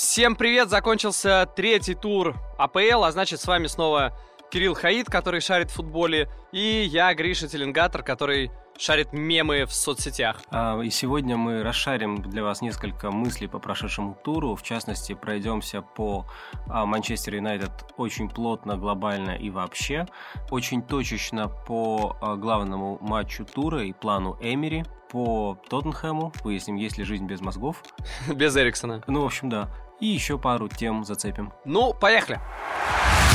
[0.00, 0.70] Всем привет!
[0.70, 4.16] Закончился третий тур АПЛ, а значит с вами снова
[4.50, 10.40] Кирилл Хаид, который шарит в футболе, и я, Гриша Теленгатор, который шарит мемы в соцсетях.
[10.50, 14.56] А, и сегодня мы расшарим для вас несколько мыслей по прошедшему туру.
[14.56, 16.24] В частности, пройдемся по
[16.66, 20.06] а, Манчестер Юнайтед очень плотно, глобально и вообще.
[20.50, 24.82] Очень точечно по а, главному матчу тура и плану Эмери.
[25.10, 27.82] По Тоттенхэму выясним, есть ли жизнь без мозгов.
[28.32, 29.02] Без Эриксона.
[29.08, 29.68] Ну, в общем, да.
[30.00, 31.52] И еще пару тем зацепим.
[31.64, 32.40] Ну, поехали.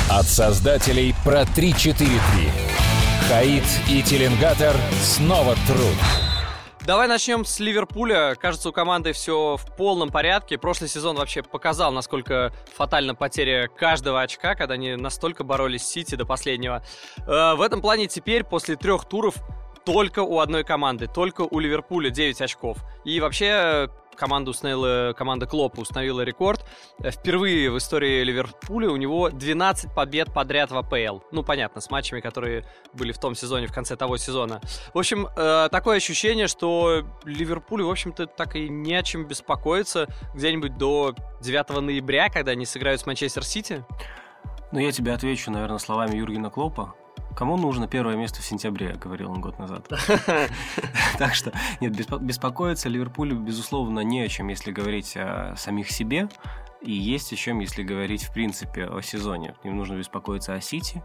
[0.09, 2.49] От создателей про 343.
[3.27, 5.95] Хаид и Теленгатор снова труд.
[6.85, 8.35] Давай начнем с Ливерпуля.
[8.35, 10.59] Кажется, у команды все в полном порядке.
[10.59, 16.13] Прошлый сезон вообще показал, насколько фатальна потеря каждого очка, когда они настолько боролись с Сити
[16.13, 16.83] до последнего.
[17.25, 19.35] Э, в этом плане теперь, после трех туров,
[19.83, 22.77] только у одной команды, только у Ливерпуля 9 очков.
[23.03, 26.65] И вообще команда установила, команда Клопа установила рекорд.
[26.99, 31.19] Э, впервые в истории Ливерпуля у него 12 побед подряд в АПЛ.
[31.31, 34.61] Ну, понятно, с матчами, которые были в том сезоне, в конце того сезона.
[34.93, 40.07] В общем, э, такое ощущение, что Ливерпуль, в общем-то, так и не о чем беспокоиться
[40.33, 43.85] где-нибудь до 9 ноября, когда они сыграют с Манчестер Сити.
[44.71, 46.95] Ну, я тебе отвечу, наверное, словами Юргена Клопа.
[47.35, 49.87] Кому нужно первое место в сентябре, говорил он год назад.
[51.17, 56.29] Так что, нет, беспокоиться Ливерпулю, безусловно, не о чем, если говорить о самих себе.
[56.81, 59.55] И есть о чем, если говорить, в принципе, о сезоне.
[59.63, 61.01] Им нужно беспокоиться о Сити,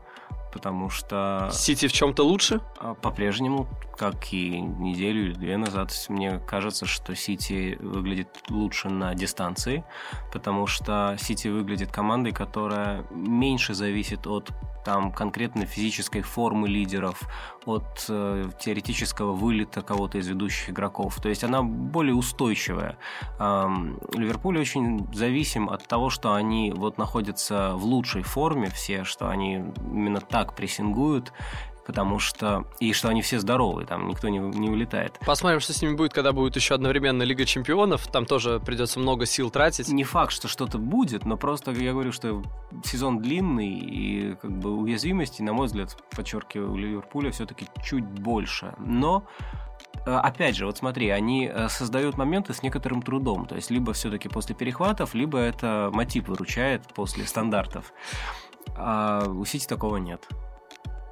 [0.52, 1.48] потому что...
[1.52, 2.60] Сити в чем-то лучше?
[2.78, 9.14] А, по-прежнему, как и неделю или две назад, мне кажется, что Сити выглядит лучше на
[9.14, 9.84] дистанции,
[10.32, 14.50] потому что Сити выглядит командой, которая меньше зависит от
[14.84, 17.20] там конкретно физической формы лидеров,
[17.70, 21.20] от э, теоретического вылета кого-то из ведущих игроков.
[21.20, 22.96] То есть она более устойчивая.
[23.38, 29.28] Эм, Ливерпуль очень зависим от того, что они вот находятся в лучшей форме все, что
[29.28, 31.32] они именно так прессингуют,
[31.90, 32.66] потому что...
[32.78, 35.18] И что они все здоровые, там никто не, не улетает.
[35.26, 38.06] Посмотрим, что с ними будет, когда будет еще одновременно Лига Чемпионов.
[38.06, 39.88] Там тоже придется много сил тратить.
[39.88, 42.44] Не факт, что что-то будет, но просто я говорю, что
[42.84, 48.72] сезон длинный, и как бы уязвимости, на мой взгляд, подчеркиваю, у Ливерпуля все-таки чуть больше.
[48.78, 49.24] Но
[50.06, 53.46] э, Опять же, вот смотри, они э, создают моменты с некоторым трудом.
[53.46, 57.92] То есть, либо все-таки после перехватов, либо это мотив выручает после стандартов.
[58.76, 60.28] А у Сити такого нет.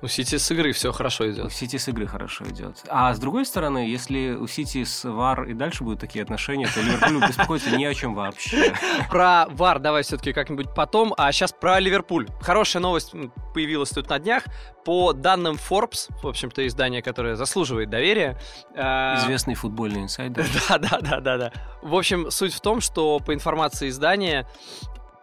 [0.00, 1.46] У Сити с игры все хорошо идет.
[1.46, 2.84] У Сити с игры хорошо идет.
[2.88, 6.80] А с другой стороны, если у Сити с ВАР и дальше будут такие отношения, то
[6.80, 8.74] Ливерпулю беспокоиться ни о чем вообще.
[9.10, 12.28] Про ВАР давай все-таки как-нибудь потом, а сейчас про Ливерпуль.
[12.40, 13.12] Хорошая новость
[13.52, 14.44] появилась тут на днях.
[14.84, 18.38] По данным Forbes, в общем-то, издание, которое заслуживает доверия.
[18.76, 20.46] Э, Известный футбольный инсайдер.
[20.68, 21.52] Да, да, да, да, да.
[21.82, 24.46] В общем, суть в том, что по информации издания,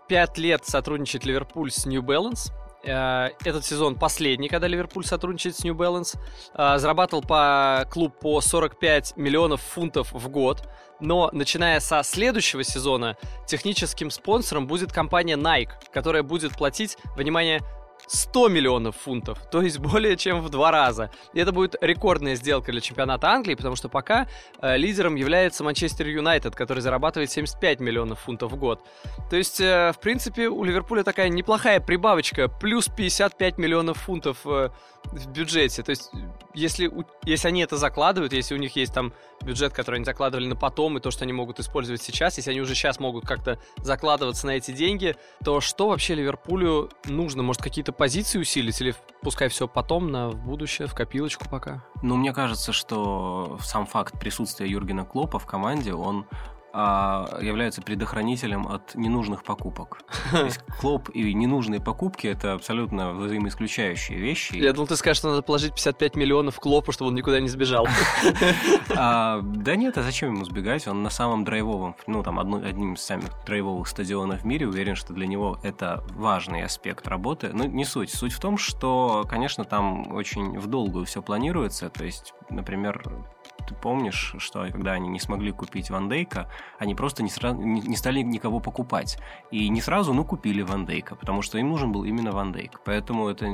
[0.09, 2.51] пять лет сотрудничает Ливерпуль с New Balance,
[2.89, 6.17] этот сезон последний, когда Ливерпуль сотрудничает с New Balance.
[6.53, 10.67] Э, зарабатывал по клуб по 45 миллионов фунтов в год.
[10.99, 17.61] Но начиная со следующего сезона техническим спонсором будет компания Nike, которая будет платить, внимание,
[18.07, 21.11] 100 миллионов фунтов, то есть более чем в два раза.
[21.33, 24.27] И это будет рекордная сделка для чемпионата Англии, потому что пока
[24.61, 28.81] э, лидером является Манчестер Юнайтед, который зарабатывает 75 миллионов фунтов в год.
[29.29, 34.69] То есть, э, в принципе, у Ливерпуля такая неплохая прибавочка, плюс 55 миллионов фунтов э,
[35.11, 35.83] в бюджете.
[35.83, 36.11] То есть,
[36.53, 36.91] если,
[37.23, 40.97] если они это закладывают, если у них есть там бюджет, который они закладывали на потом,
[40.97, 44.51] и то, что они могут использовать сейчас, если они уже сейчас могут как-то закладываться на
[44.51, 47.43] эти деньги, то что вообще Ливерпулю нужно?
[47.43, 51.83] Может, какие-то позиции усилить или пускай все потом на в будущее, в копилочку пока?
[52.03, 56.25] Ну, мне кажется, что сам факт присутствия Юргена Клопа в команде, он
[56.77, 59.99] а является предохранителем от ненужных покупок.
[60.31, 64.55] То есть клоп и ненужные покупки это абсолютно взаимоисключающие вещи.
[64.55, 67.87] Я думал, ты скажешь, что надо положить 55 миллионов клопу, чтобы он никуда не сбежал.
[68.97, 70.87] А, да нет, а зачем ему сбегать?
[70.87, 75.13] Он на самом драйвовом, ну там одним из самых драйвовых стадионов в мире, уверен, что
[75.13, 77.51] для него это важный аспект работы.
[77.53, 78.13] Но не суть.
[78.13, 81.89] Суть в том, что, конечно, там очень в долгую все планируется.
[81.89, 83.25] То есть, например,
[83.67, 87.81] ты помнишь, что когда они не смогли купить Ван Дейка, они просто не, сразу, не,
[87.81, 89.17] не стали никого покупать.
[89.51, 92.81] И не сразу, ну, купили Ван Дейка, потому что им нужен был именно Ван Дейк.
[92.85, 93.47] Поэтому это,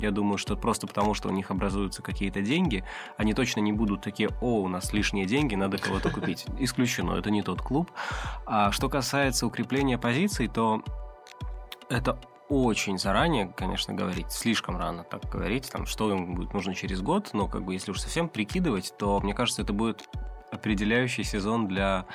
[0.00, 2.84] я думаю, что просто потому, что у них образуются какие-то деньги,
[3.16, 6.46] они точно не будут такие, о, у нас лишние деньги, надо кого-то купить.
[6.58, 7.90] Исключено, это не тот клуб.
[8.46, 10.82] А что касается укрепления позиций, то
[11.88, 12.18] это
[12.48, 17.30] очень заранее, конечно, говорить, слишком рано так говорить, там, что им будет нужно через год,
[17.32, 20.08] но как бы если уж совсем прикидывать, то мне кажется, это будет
[20.50, 22.06] определяющий сезон для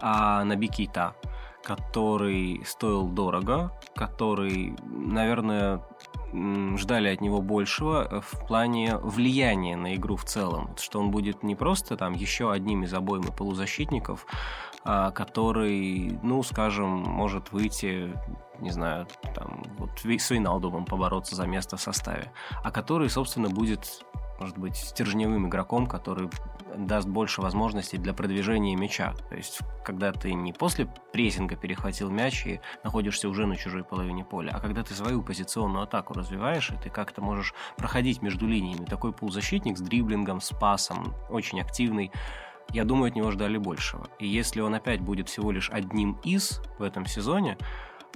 [0.00, 1.14] а, Наби Кейта
[1.62, 5.82] который стоил дорого, который, наверное,
[6.32, 11.42] ждали от него большего э, в плане влияния на игру в целом, что он будет
[11.42, 14.26] не просто там еще одним из обоймы полузащитников,
[14.84, 18.14] а, который, ну, скажем, может выйти,
[18.60, 24.04] не знаю, там, вот с Вейналдумом побороться за место в составе, а который, собственно, будет
[24.40, 26.30] может быть стержневым игроком, который
[26.76, 29.14] даст больше возможностей для продвижения мяча.
[29.28, 34.24] То есть, когда ты не после прессинга перехватил мяч и находишься уже на чужой половине
[34.24, 38.84] поля, а когда ты свою позиционную атаку развиваешь, и ты как-то можешь проходить между линиями.
[38.84, 42.10] Такой полузащитник с дриблингом, с пасом, очень активный.
[42.72, 44.08] Я думаю, от него ждали большего.
[44.18, 47.58] И если он опять будет всего лишь одним из в этом сезоне,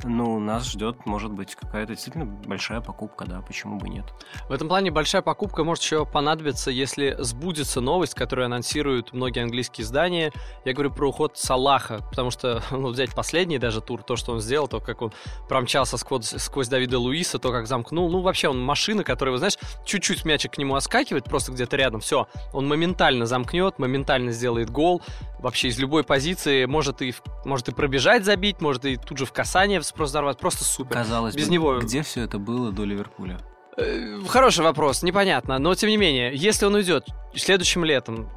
[0.02, 4.04] ну, нас ждет, может быть, какая-то действительно большая покупка, да, почему бы нет.
[4.48, 9.84] В этом плане большая покупка может еще понадобиться, если сбудется новость, которую анонсируют многие английские
[9.84, 10.32] издания.
[10.64, 14.40] Я говорю про уход Салаха, потому что, ну, взять последний даже тур, то, что он
[14.40, 15.12] сделал, то, как он
[15.48, 18.10] промчался сквозь, сквозь Давида Луиса, то, как замкнул.
[18.10, 22.00] Ну, вообще, он машина, которая, вы знаешь, чуть-чуть мячик к нему оскакивает, просто где-то рядом,
[22.00, 25.02] все, он моментально замкнет, моментально сделает гол,
[25.44, 27.14] вообще из любой позиции, может и,
[27.44, 30.94] может и пробежать забить, может и тут же в касание просто взорвать, просто супер.
[30.94, 31.78] Казалось Без бы, него...
[31.78, 33.38] где все это было до Ливерпуля?
[33.76, 38.30] Э, хороший вопрос, непонятно, но тем не менее, если он уйдет следующим летом,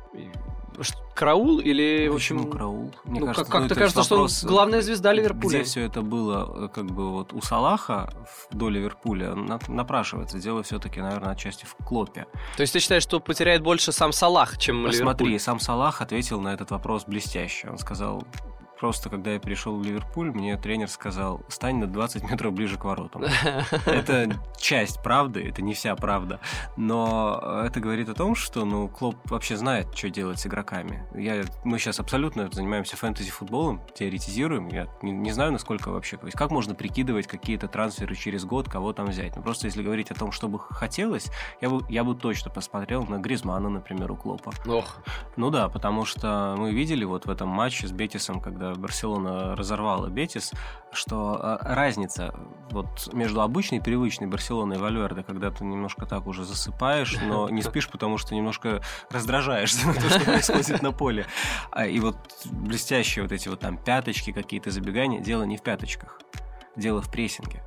[1.18, 2.10] караул или...
[2.14, 2.94] Почему общем, караул?
[3.06, 5.60] Мне ну, кажется, как-то кажется, вопрос, что он главная звезда Ливерпуля.
[5.60, 8.14] Где все это было, э, как бы вот у Салаха
[8.52, 9.36] до Ливерпуля
[9.68, 10.38] напрашивается.
[10.40, 12.28] Дело все-таки, наверное, отчасти в Клопе.
[12.56, 15.18] То есть ты считаешь, что потеряет больше сам Салах, чем Посмотри, Ливерпуль?
[15.18, 17.70] Смотри, сам Салах ответил на этот вопрос блестяще.
[17.70, 18.24] Он сказал,
[18.80, 22.86] Просто когда я перешел в Ливерпуль, мне тренер сказал, стань на 20 метров ближе к
[22.86, 23.24] воротам.
[23.86, 26.40] Это часть правды, это не вся правда.
[26.76, 31.06] Но это говорит о том, что ну, Клоп вообще знает, что делать с игроками.
[31.16, 34.68] Я, мы сейчас абсолютно занимаемся фэнтези-футболом, теоретизируем.
[34.70, 36.18] Я не, не знаю, насколько вообще...
[36.18, 39.36] То есть как можно прикидывать какие-то трансферы через год, кого там взять.
[39.36, 41.28] Ну, просто если говорить о том, что бы хотелось,
[41.62, 44.52] я бы, я бы точно посмотрел на Гризмана, например, у Клопа.
[44.68, 44.98] Ох.
[45.36, 50.08] Ну да, потому что мы видели вот в этом матче с Бетисом, когда Барселона разорвала
[50.08, 50.52] Бетис,
[50.92, 52.34] что а, разница
[52.72, 57.62] вот между обычной привычной Барселоной и Вальверде, когда ты немножко так уже засыпаешь, но не
[57.62, 61.26] спишь, потому что немножко раздражаешься на то, что происходит на поле.
[61.72, 66.20] А, и вот блестящие вот эти вот там пяточки, какие-то забегания, дело не в пяточках,
[66.76, 67.64] дело в прессинге.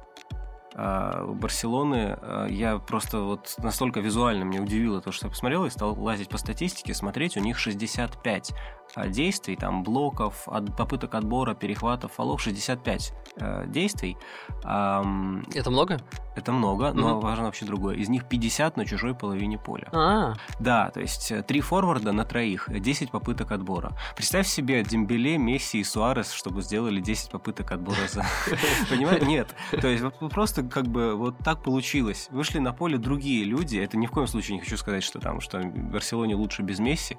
[0.75, 2.19] А, Барселоны
[2.49, 6.39] я просто вот настолько визуально мне удивило то, что я посмотрел и стал лазить по
[6.39, 8.53] статистике, смотреть, у них 65
[8.95, 14.17] а, действий, там, блоков, от, попыток отбора, перехватов, фолов, 65 э, действий.
[14.63, 15.99] Это много?
[16.35, 17.21] Это много, но угу.
[17.21, 17.97] важно вообще другое.
[17.97, 19.89] Из них 50 на чужой половине поля.
[19.93, 20.35] А-а-а.
[20.59, 23.93] Да, то есть э, три форварда на троих, 10 попыток отбора.
[24.17, 28.25] Представь себе Дембеле, Месси и Суарес, чтобы сделали 10 попыток отбора за...
[28.91, 29.23] Понимаешь?
[29.23, 29.55] Нет.
[29.71, 32.29] То есть просто как бы вот так получилось.
[32.31, 33.79] Вышли на поле другие люди.
[33.79, 36.79] Это ни в коем случае не хочу сказать, что там, что в Барселоне лучше без
[36.79, 37.19] Месси.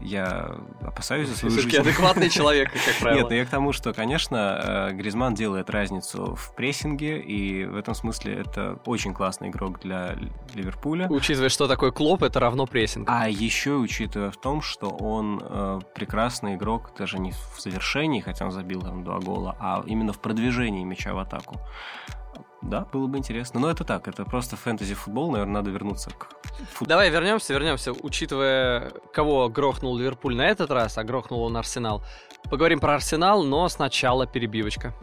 [0.00, 1.76] Я опасаюсь опасаюсь за свою жизнь.
[1.76, 3.20] адекватный человек, как правило.
[3.20, 7.76] Нет, но я к тому, что, конечно, э, Гризман делает разницу в прессинге, и в
[7.76, 10.16] этом смысле это очень классный игрок для
[10.54, 11.08] Ливерпуля.
[11.08, 13.08] Учитывая, что такое клоп, это равно прессинг.
[13.10, 18.44] А еще учитывая в том, что он э, прекрасный игрок даже не в завершении, хотя
[18.44, 21.60] он забил там два гола, а именно в продвижении мяча в атаку.
[22.62, 23.60] Да, было бы интересно.
[23.60, 26.28] Но это так, это просто фэнтези-футбол, наверное, надо вернуться к
[26.70, 26.88] футболу.
[26.88, 32.02] Давай вернемся, вернемся, учитывая, кого грохнул Ливерпуль на этот раз, а грохнул он Арсенал.
[32.50, 34.94] Поговорим про Арсенал, но сначала перебивочка.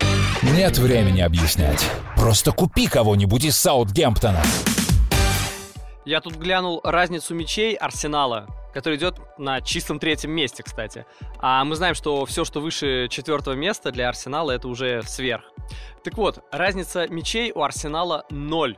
[0.52, 1.88] Нет времени объяснять.
[2.16, 4.42] Просто купи кого-нибудь из Саутгемптона.
[6.06, 11.06] Я тут глянул разницу мячей Арсенала, который идет на чистом третьем месте, кстати.
[11.40, 15.44] А мы знаем, что все, что выше четвертого места для Арсенала, это уже сверх.
[16.04, 18.78] Так вот, разница мячей у Арсенала 0.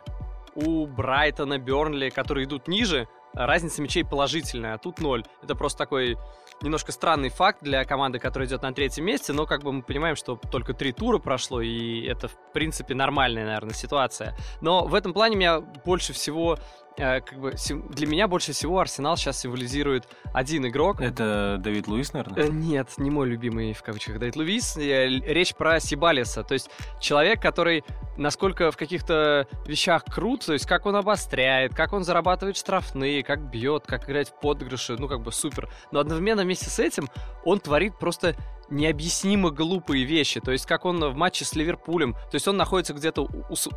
[0.56, 5.24] У Брайтона, Бернли, которые идут ниже, разница мячей положительная, а тут 0.
[5.42, 6.18] Это просто такой
[6.62, 10.16] немножко странный факт для команды, которая идет на третьем месте, но как бы мы понимаем,
[10.16, 14.36] что только три тура прошло, и это, в принципе, нормальная, наверное, ситуация.
[14.62, 16.58] Но в этом плане меня больше всего
[16.98, 17.54] как бы
[17.90, 21.02] для меня больше всего Арсенал сейчас символизирует один игрок.
[21.02, 22.46] Это Давид Луис, наверное?
[22.46, 24.78] Э, нет, не мой любимый в кавычках Давид Луис.
[24.78, 26.70] Речь про Сибалиса, то есть
[27.00, 27.84] человек, который
[28.18, 33.50] насколько в каких-то вещах крут, то есть как он обостряет, как он зарабатывает штрафные, как
[33.50, 35.70] бьет, как играть в подыгрыши, ну как бы супер.
[35.92, 37.10] Но одновременно вместе с этим
[37.46, 38.36] он творит просто
[38.72, 40.40] необъяснимо глупые вещи.
[40.40, 42.14] То есть, как он в матче с Ливерпулем.
[42.14, 43.28] То есть, он находится где-то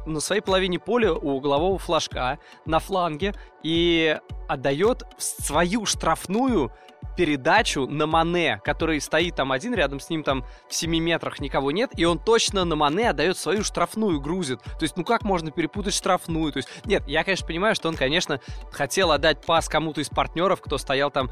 [0.06, 6.72] на своей половине поля у углового флажка на фланге и отдает свою штрафную
[7.16, 11.70] передачу на Мане, который стоит там один, рядом с ним там в 7 метрах никого
[11.70, 14.60] нет, и он точно на Мане отдает свою штрафную, грузит.
[14.62, 16.52] То есть, ну как можно перепутать штрафную?
[16.52, 18.40] То есть, нет, я, конечно, понимаю, что он, конечно,
[18.72, 21.30] хотел отдать пас кому-то из партнеров, кто стоял там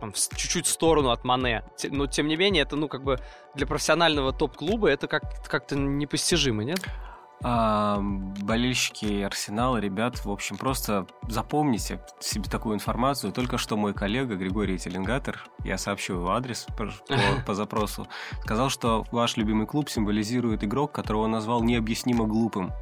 [0.00, 1.64] там, чуть-чуть в сторону от Мане.
[1.90, 3.18] Но, тем не менее, это, ну, как бы
[3.54, 6.80] для профессионального топ-клуба это как- как-то непостижимо, нет?
[7.44, 13.32] А, болельщики Арсенала, ребят, в общем, просто запомните себе такую информацию.
[13.32, 16.92] Только что мой коллега Григорий Теленгатор, я сообщу его адрес по, по,
[17.46, 18.08] по запросу,
[18.42, 22.72] сказал, что ваш любимый клуб символизирует игрок, которого он назвал необъяснимо глупым.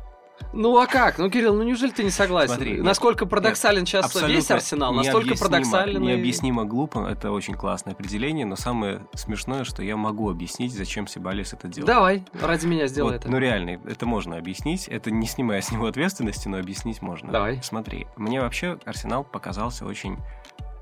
[0.53, 1.19] Ну а как?
[1.19, 2.55] Ну, Кирилл, ну неужели ты не согласен?
[2.55, 6.01] Смотри, Насколько парадоксален нет, сейчас весь Арсенал, настолько парадоксален.
[6.01, 11.53] Необъяснимо глупо, это очень классное определение, но самое смешное, что я могу объяснить, зачем Сибалис
[11.53, 11.87] это делает.
[11.87, 13.31] Давай, ради меня сделай вот, это.
[13.31, 17.33] Ну реально, это можно объяснить, это не снимая с него ответственности, но объяснить можно.
[17.33, 17.61] Давай.
[17.63, 20.19] Смотри, мне вообще Арсенал показался очень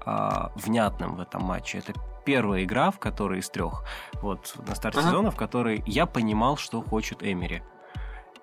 [0.04, 1.78] а, внятным в этом матче.
[1.78, 1.94] Это
[2.24, 3.84] первая игра, в которой из трех,
[4.20, 5.08] вот на старте ага.
[5.08, 7.62] сезона, в которой я понимал, что хочет Эмери.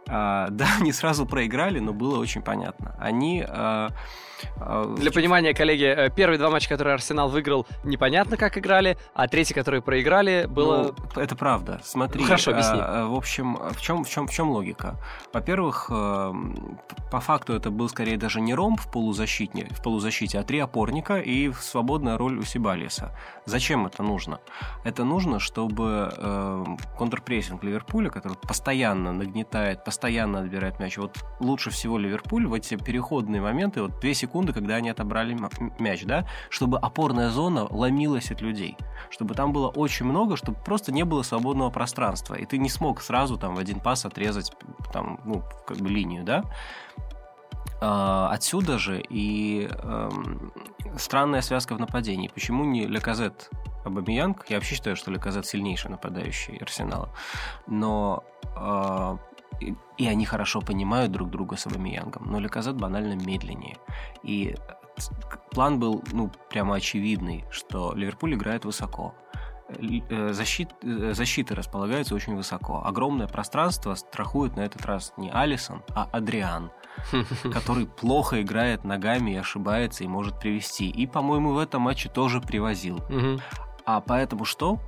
[0.07, 2.95] А, да, они сразу проиграли, но было очень понятно.
[2.99, 3.45] Они...
[4.57, 9.27] А, Для понимания, коллеги, э, первые два матча, которые Арсенал выиграл, непонятно как играли, а
[9.27, 10.93] третий, который проиграли, было...
[11.15, 11.79] Ну, это правда.
[11.83, 12.23] Смотри.
[12.23, 12.79] Хорошо, объясни.
[12.79, 14.97] В общем, в чем, в чем, в чем логика?
[15.33, 20.59] Во-первых, по факту это был скорее даже не ромб в полузащите, в полузащите, а три
[20.59, 23.15] опорника и свободная роль у Сибалиса.
[23.45, 24.39] Зачем это нужно?
[24.83, 26.65] Это нужно, чтобы э,
[26.97, 30.97] контрпрессинг Ливерпуля, который постоянно нагнетает, постоянно отбирает мяч.
[30.97, 35.37] Вот лучше всего Ливерпуль в эти переходные моменты, вот две секунды, когда они отобрали
[35.79, 38.77] мяч, да, чтобы опорная зона ломилась от людей,
[39.09, 43.01] чтобы там было очень много, чтобы просто не было свободного пространства, и ты не смог
[43.01, 44.53] сразу там в один пас отрезать
[44.93, 46.43] там, ну, как бы линию, да.
[47.81, 50.51] А, отсюда же и эм,
[50.97, 52.27] странная связка в нападении.
[52.27, 53.49] Почему не Леказет
[53.85, 54.49] Абамиянг?
[54.49, 57.09] Я вообще считаю, что Леказет сильнейший нападающий Арсенала.
[57.67, 59.17] Но э,
[59.59, 62.31] и, и они хорошо понимают друг друга с Абамиянгом.
[62.31, 63.77] Но Леказет банально медленнее.
[64.23, 64.55] И
[65.51, 69.13] план был, ну, прямо очевидный, что Ливерпуль играет высоко.
[69.69, 72.81] Э, защит, э, защиты располагаются очень высоко.
[72.83, 76.71] Огромное пространство страхует на этот раз не Алисон, а Адриан,
[77.53, 80.89] который плохо играет ногами и ошибается и может привести.
[80.89, 82.99] И, по-моему, в этом матче тоже привозил.
[83.85, 84.79] А поэтому что?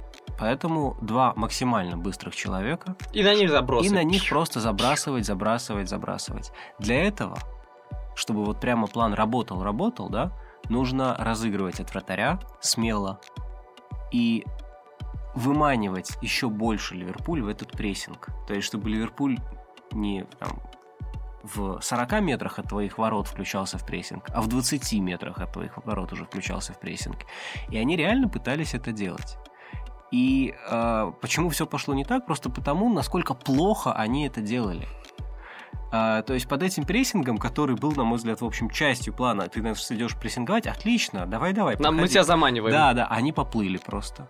[0.41, 2.95] Поэтому два максимально быстрых человека.
[3.13, 3.91] И на них забросывать.
[3.91, 6.51] И на них просто забрасывать, забрасывать, забрасывать.
[6.79, 7.37] Для этого,
[8.15, 10.31] чтобы вот прямо план работал, работал, да,
[10.67, 13.21] нужно разыгрывать от вратаря смело
[14.11, 14.43] и
[15.35, 18.29] выманивать еще больше Ливерпуль в этот прессинг.
[18.47, 19.37] То есть, чтобы Ливерпуль
[19.91, 20.59] не там,
[21.43, 25.77] в 40 метрах от твоих ворот включался в прессинг, а в 20 метрах от твоих
[25.85, 27.17] ворот уже включался в прессинг.
[27.69, 29.37] И они реально пытались это делать.
[30.11, 32.25] И э, почему все пошло не так?
[32.25, 34.87] Просто потому, насколько плохо они это делали.
[35.93, 39.47] А, то есть под этим прессингом, который был, на мой взгляд, в общем, частью плана,
[39.47, 41.77] ты нас идешь прессинговать, отлично, давай-давай.
[41.77, 42.73] Нам мы тебя заманиваем.
[42.73, 44.29] Да, да, они поплыли просто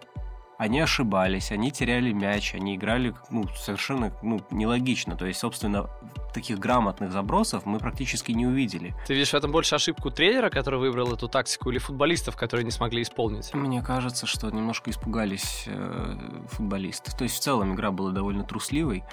[0.61, 5.15] они ошибались, они теряли мяч, они играли ну, совершенно ну, нелогично.
[5.15, 5.89] То есть, собственно,
[6.35, 8.93] таких грамотных забросов мы практически не увидели.
[9.07, 12.69] Ты видишь в этом больше ошибку тренера, который выбрал эту тактику, или футболистов, которые не
[12.69, 13.51] смогли исполнить?
[13.55, 16.15] Мне кажется, что немножко испугались э,
[16.51, 17.11] футболисты.
[17.17, 19.03] То есть, в целом, игра была довольно трусливой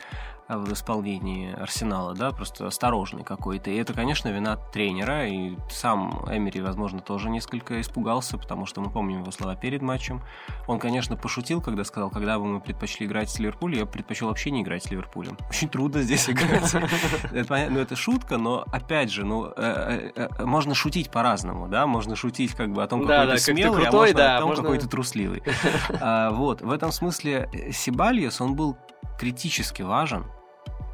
[0.48, 3.70] в исполнении Арсенала, да, просто осторожный какой-то.
[3.70, 8.90] И это, конечно, вина тренера, и сам Эмери, возможно, тоже несколько испугался, потому что мы
[8.90, 10.22] помним его слова перед матчем.
[10.66, 14.50] Он, конечно, пошутил, когда сказал, когда бы мы предпочли играть с Ливерпулем, я предпочел вообще
[14.50, 15.36] не играть с Ливерпулем.
[15.50, 16.74] Очень трудно здесь играть.
[17.68, 22.16] Ну, это шутка, но, опять же, ну, э, э, э, можно шутить по-разному, да, можно
[22.16, 25.42] шутить как бы о том, какой ты смелый, а можно о том, какой ты трусливый.
[26.00, 28.76] А, вот, в этом смысле Сибальес, он был
[29.18, 30.24] критически важен,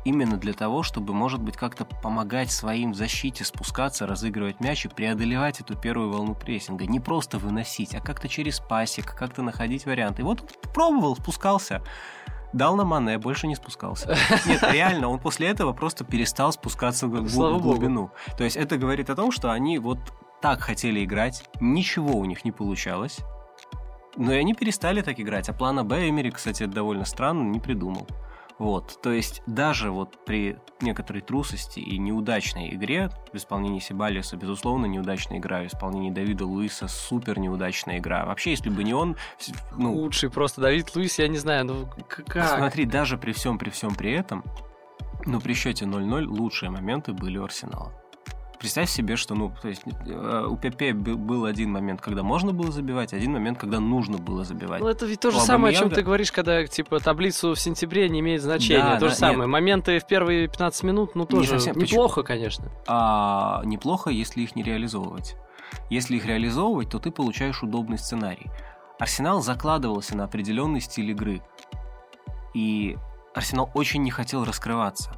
[0.04, 4.88] именно для того, чтобы, может быть, как-то помогать своим в защите спускаться, разыгрывать мяч и
[4.88, 6.86] преодолевать эту первую волну прессинга.
[6.86, 10.22] Не просто выносить, а как-то через пасик, как-то находить варианты.
[10.22, 11.82] И вот он пробовал, спускался.
[12.52, 14.16] Дал на Мане, больше не спускался.
[14.46, 18.10] Нет, реально, он после этого просто перестал спускаться в глубину.
[18.38, 19.98] То есть это говорит о том, что они вот
[20.40, 23.18] так хотели играть, ничего у них не получалось.
[24.16, 25.48] Но и они перестали так играть.
[25.48, 28.06] А плана Б Эмери, кстати, довольно странно, не придумал.
[28.58, 34.86] Вот, то есть даже вот при некоторой трусости и неудачной игре в исполнении Сибалиса, безусловно,
[34.86, 38.24] неудачная игра, в исполнении Давида Луиса супер неудачная игра.
[38.24, 39.16] Вообще, если бы не он...
[39.76, 42.46] Ну, Лучший просто Давид Луис, я не знаю, ну как?
[42.46, 44.44] Смотри, даже при всем, при всем при этом,
[45.26, 47.92] ну при счете 0-0 лучшие моменты были у Арсенала.
[48.58, 52.70] Представь себе, что, ну, то есть э, у ПП был один момент, когда можно было
[52.70, 54.80] забивать, один момент, когда нужно было забивать.
[54.80, 58.08] Ну, это ведь то же самое, о чем ты говоришь, когда, типа, таблицу в сентябре
[58.08, 58.82] не имеет значения.
[58.82, 59.40] Да, то да, же самое.
[59.40, 59.48] Нет.
[59.48, 62.26] Моменты в первые 15 минут, ну, тоже не совсем, неплохо, почему?
[62.26, 62.72] конечно.
[62.86, 65.36] А, неплохо, если их не реализовывать.
[65.90, 68.50] Если их реализовывать, то ты получаешь удобный сценарий.
[68.98, 71.42] Арсенал закладывался на определенный стиль игры.
[72.54, 72.96] И
[73.34, 75.12] Арсенал очень не хотел раскрываться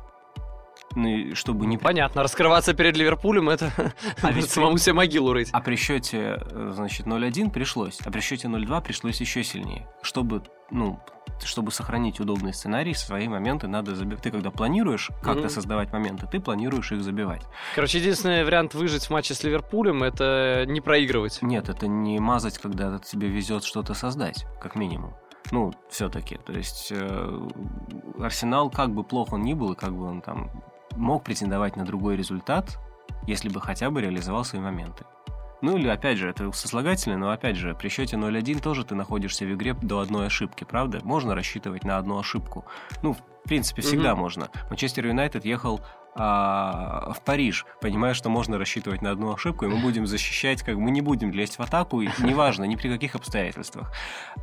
[0.96, 1.78] ну, чтобы не...
[1.78, 3.70] Понятно, раскрываться перед Ливерпулем это
[4.22, 5.50] а ведь самому себе могилу рыть.
[5.52, 9.86] А при счете, э, значит, 0-1 пришлось, а при счете 0-2 пришлось еще сильнее.
[10.02, 10.98] Чтобы, ну,
[11.44, 14.22] чтобы сохранить удобный сценарий, свои моменты надо забивать.
[14.22, 15.48] Ты когда планируешь как-то mm-hmm.
[15.50, 17.42] создавать моменты, ты планируешь их забивать.
[17.74, 21.42] Короче, единственный вариант выжить в матче с Ливерпулем это не проигрывать.
[21.42, 25.14] Нет, это не мазать, когда тебе везет что-то создать, как минимум.
[25.52, 26.38] Ну, все-таки.
[26.38, 27.48] То есть э,
[28.18, 30.50] Арсенал, как бы плохо он ни был, и как бы он там
[30.96, 32.78] мог претендовать на другой результат,
[33.26, 35.04] если бы хотя бы реализовал свои моменты.
[35.62, 39.44] Ну или, опять же, это сослагательное, но, опять же, при счете 0-1 тоже ты находишься
[39.44, 41.00] в игре до одной ошибки, правда?
[41.02, 42.66] Можно рассчитывать на одну ошибку.
[43.02, 44.16] Ну, в принципе, всегда mm-hmm.
[44.16, 44.48] можно.
[44.68, 45.80] Манчестер Юнайтед ехал
[46.18, 50.76] а, в Париж, понимая, что можно рассчитывать на одну ошибку, и мы будем защищать, как
[50.76, 53.92] мы не будем лезть в атаку, и неважно, ни при каких обстоятельствах.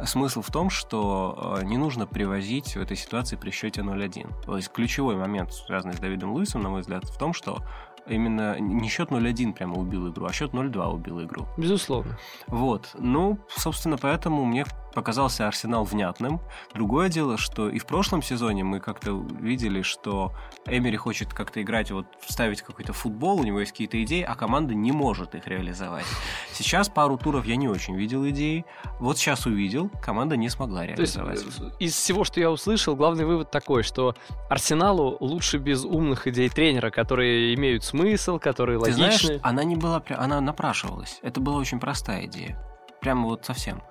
[0.05, 4.45] Смысл в том, что а, не нужно привозить в этой ситуации при счете 0-1.
[4.45, 7.63] То есть ключевой момент, связанный с Давидом Луисом, на мой взгляд, в том, что
[8.07, 11.47] именно не счет 0-1 прямо убил игру, а счет 0-2 убил игру.
[11.57, 12.17] Безусловно.
[12.47, 12.91] Вот.
[12.99, 16.39] Ну, собственно, поэтому мне показался Арсенал внятным.
[16.73, 20.33] Другое дело, что и в прошлом сезоне мы как-то видели, что
[20.65, 24.73] Эмери хочет как-то играть, вот вставить какой-то футбол, у него есть какие-то идеи, а команда
[24.73, 26.05] не может их реализовать.
[26.53, 28.65] Сейчас пару туров я не очень видел идеи.
[28.99, 31.39] Вот сейчас увидел, команда не смогла реализовать.
[31.39, 34.15] То есть, э, из всего, что я услышал, главный вывод такой, что
[34.49, 39.07] Арсеналу лучше без умных идей тренера, которые имеют смысл, которые Ты логичны.
[39.07, 41.19] Знаешь, она не была, она напрашивалась.
[41.21, 42.57] Это была очень простая идея.
[43.01, 43.81] Прямо вот совсем.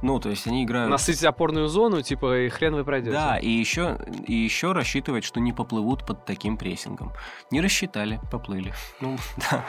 [0.00, 0.90] Ну, то есть они играют...
[0.90, 3.12] Насытить опорную зону, типа, и хрен вы пройдете.
[3.12, 7.12] Да, и еще, и еще рассчитывать, что не поплывут под таким прессингом.
[7.50, 8.72] Не рассчитали, поплыли.
[9.00, 9.16] Ну,
[9.50, 9.64] да.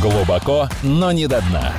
[0.00, 1.72] Глубоко, но не до дна.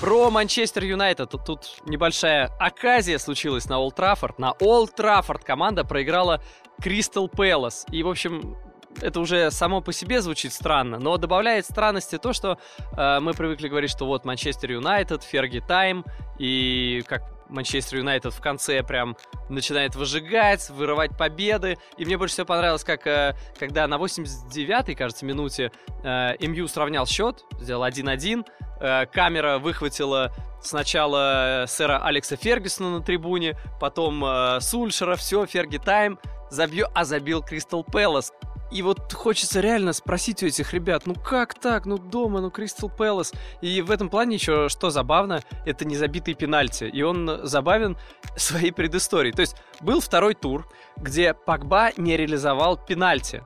[0.00, 1.30] Про Манчестер Юнайтед.
[1.44, 4.38] Тут небольшая оказия случилась на Олд Траффорд.
[4.38, 6.40] На Олд Траффорд команда проиграла
[6.80, 7.86] Кристал Пэлас.
[7.90, 8.56] И, в общем,
[9.00, 12.58] это уже само по себе звучит странно, но добавляет странности то, что
[12.96, 16.04] э, мы привыкли говорить, что вот Манчестер Юнайтед, Ферги Тайм,
[16.38, 19.16] и как Манчестер Юнайтед в конце прям
[19.48, 21.78] начинает выжигать, вырывать победы.
[21.96, 25.70] И мне больше всего понравилось, как э, когда на 89-й, кажется, минуте
[26.02, 28.44] э, МЮ сравнял счет, сделал 1-1.
[28.80, 30.32] Э, камера выхватила
[30.62, 36.18] сначала сэра Алекса Фергюсона на трибуне, потом э, Сульшера, все, Ферги Тайм,
[36.50, 38.32] забью, а забил Кристал Пэлас.
[38.70, 42.90] И вот хочется реально спросить у этих ребят, ну как так, ну дома, ну Кристал
[42.90, 43.32] Пэлас.
[43.60, 46.84] И в этом плане еще что забавно, это не забитый пенальти.
[46.84, 47.96] И он забавен
[48.36, 49.32] своей предысторией.
[49.32, 53.42] То есть был второй тур, где Пакба не реализовал пенальти.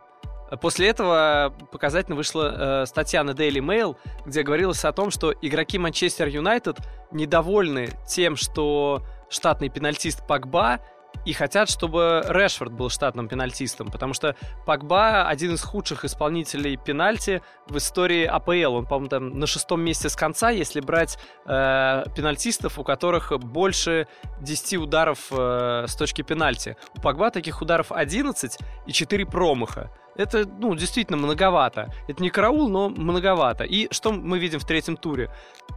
[0.61, 5.78] После этого показательно вышла э, статья на Daily Mail, где говорилось о том, что игроки
[5.78, 6.78] Манчестер Юнайтед
[7.12, 10.80] недовольны тем, что штатный пенальтист Пакба
[11.24, 17.42] и хотят, чтобы Решфорд был штатным пенальтистом, потому что Пакба один из худших исполнителей пенальти
[17.68, 18.76] в истории АПЛ.
[18.76, 24.06] Он, по-моему, там на шестом месте с конца, если брать э, пенальтистов, у которых больше
[24.40, 26.76] 10 ударов э, с точки пенальти.
[26.96, 29.90] У Пакба таких ударов 11 и 4 промаха.
[30.16, 31.92] Это, ну, действительно многовато.
[32.09, 33.64] Это не караул, но многовато.
[33.64, 35.30] И что мы видим в третьем туре?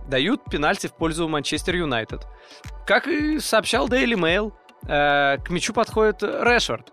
[0.08, 2.27] Дают пенальти в пользу Манчестер Юнайтед.
[2.86, 4.51] Как и сообщал Daily Mail,
[4.87, 6.91] э, к мячу подходит Решфорд.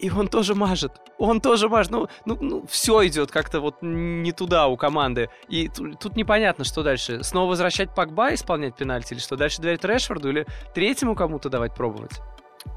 [0.00, 0.92] И он тоже мажет.
[1.18, 1.92] Он тоже мажет.
[1.92, 5.30] Ну, ну, ну все идет как-то вот не туда у команды.
[5.48, 7.22] И тут, тут непонятно, что дальше.
[7.22, 9.36] Снова возвращать Пакба исполнять пенальти или что?
[9.36, 12.20] Дальше доверить Решфорду или третьему кому-то давать пробовать?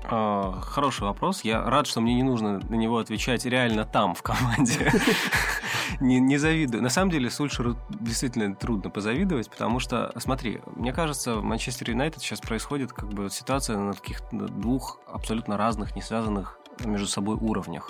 [0.09, 1.41] А, хороший вопрос.
[1.41, 4.91] Я рад, что мне не нужно на него отвечать реально там, в команде.
[5.99, 6.81] не, завидую.
[6.81, 12.21] На самом деле, Сульшеру действительно трудно позавидовать, потому что, смотри, мне кажется, в Манчестер Юнайтед
[12.21, 17.89] сейчас происходит как бы ситуация на таких двух абсолютно разных, не связанных между собой уровнях.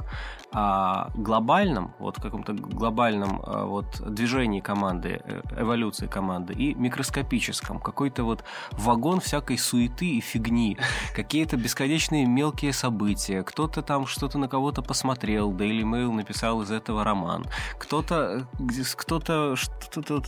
[0.52, 8.24] А глобальном, вот каком-то глобальном а, вот движении команды, э, эволюции команды и микроскопическом, какой-то
[8.24, 10.78] вот вагон всякой суеты и фигни,
[11.16, 17.04] какие-то бесконечные мелкие события, кто-то там что-то на кого-то посмотрел, Daily Mail написал из этого
[17.04, 17.46] роман,
[17.78, 18.48] кто-то
[18.96, 20.24] кто-то что-то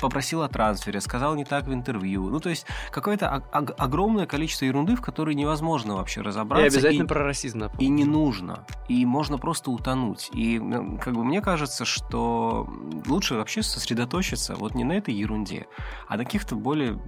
[0.00, 2.28] попросил о трансфере, сказал не так в интервью.
[2.28, 6.64] Ну, то есть какое-то огромное количество ерунды, в которой невозможно вообще разобраться.
[6.64, 7.86] И обязательно и, про расизм напомню.
[7.86, 8.66] И не нужно.
[8.88, 10.30] И можно просто утонуть.
[10.32, 10.58] И
[11.00, 12.68] как бы мне кажется, что
[13.06, 15.66] лучше вообще сосредоточиться вот не на этой ерунде,
[16.08, 16.98] а на каких-то более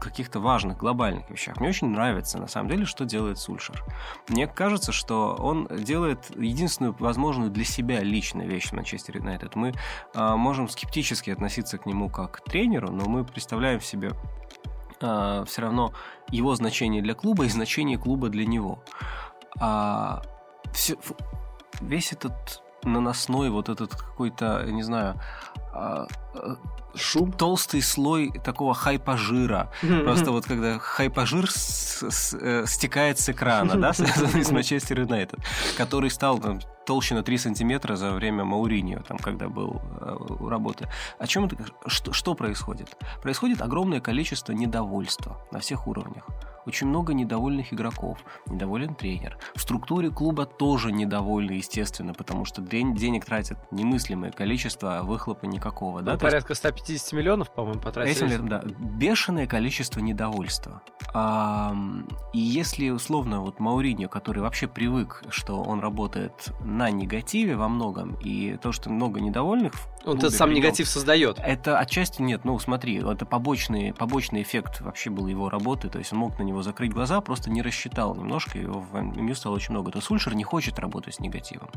[0.00, 1.58] каких-то важных, глобальных вещах.
[1.58, 3.82] Мне очень нравится, на самом деле, что делает Сульшер.
[4.28, 9.56] Мне кажется, что он делает единственную возможную для себя личную вещь в Манчестер Юнайтед.
[9.56, 9.74] Мы
[10.14, 14.12] э, можем скептически относиться к нему как к тренеру, но мы представляем себе э,
[15.02, 15.92] а, все равно
[16.30, 18.82] его значение для клуба и значение клуба для него.
[19.60, 20.22] А,
[20.72, 20.96] все,
[21.80, 25.20] весь этот наносной вот этот какой-то, не знаю,
[25.72, 26.56] а, а,
[26.94, 29.70] шум, толстый слой такого хайпажира.
[29.80, 35.40] Просто вот когда хайпажир с, с, э, стекает с экрана, да, связанный с Манчестер Юнайтед,
[35.76, 40.48] который стал там, толще на 3 сантиметра за время Мауриньо, там, когда был э, у
[40.48, 40.88] работы.
[41.18, 41.56] О чем это?
[41.86, 42.96] Что, что происходит?
[43.22, 46.26] Происходит огромное количество недовольства на всех уровнях.
[46.66, 49.38] Очень много недовольных игроков, недоволен тренер.
[49.54, 55.46] В структуре клуба тоже недовольны, естественно, потому что день, денег тратят немыслимое количество, а выхлопа
[55.46, 56.02] никакого.
[56.02, 56.12] Да?
[56.12, 58.16] Ну, порядка 150 миллионов, по-моему, потратили.
[58.16, 58.62] Этим летом, да.
[58.78, 60.82] Бешеное количество недовольства.
[61.14, 61.74] А,
[62.32, 68.16] и если, условно, вот Мауриньо, который вообще привык, что он работает на негативе во многом,
[68.22, 69.72] и то, что много недовольных
[70.04, 71.38] он этот сам негатив создает.
[71.38, 76.12] Это отчасти нет, ну смотри, это побочный, побочный эффект вообще был его работы, то есть
[76.12, 79.72] он мог на него закрыть глаза, просто не рассчитал немножко, и в МЮ стало очень
[79.72, 79.92] много.
[79.92, 81.70] То Сульшер не хочет работать с негативом.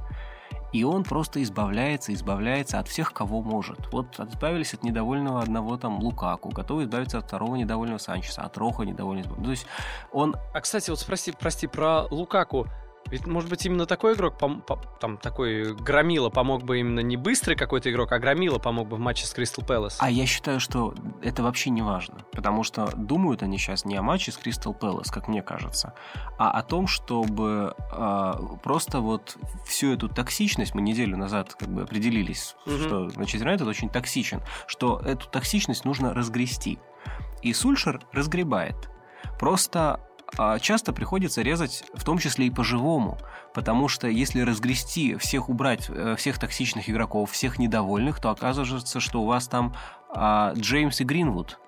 [0.75, 3.79] И он просто избавляется, избавляется от всех, кого может.
[3.93, 8.83] Вот избавились от недовольного одного там Лукаку, готовы избавиться от второго недовольного Санчеса, от Роха
[8.83, 9.41] недовольного.
[9.41, 9.67] То есть
[10.11, 10.35] он...
[10.53, 12.67] А, кстати, вот спроси, прости, про Лукаку.
[13.09, 17.17] Ведь, может быть, именно такой игрок, пом- по- там, такой Громила помог бы именно не
[17.17, 19.97] быстрый какой-то игрок, а Громила помог бы в матче с Кристал Пэлас.
[19.99, 24.01] А я считаю, что это вообще не важно, потому что думают они сейчас не о
[24.01, 25.93] матче с Кристал Пэлас, как мне кажется,
[26.39, 31.83] а о том, чтобы э, просто вот всю эту токсичность, мы неделю назад как бы
[31.83, 32.77] определились, угу.
[32.77, 36.79] что Манчестер Юнайтед очень токсичен, что эту токсичность нужно разгрести.
[37.43, 38.89] И Сульшер разгребает.
[39.39, 39.99] Просто
[40.59, 43.17] часто приходится резать в том числе и по-живому,
[43.53, 49.21] потому что если разгрести, всех убрать, э, всех токсичных игроков, всех недовольных, то оказывается, что
[49.21, 49.73] у вас там
[50.09, 51.59] а, Джеймс и Гринвуд.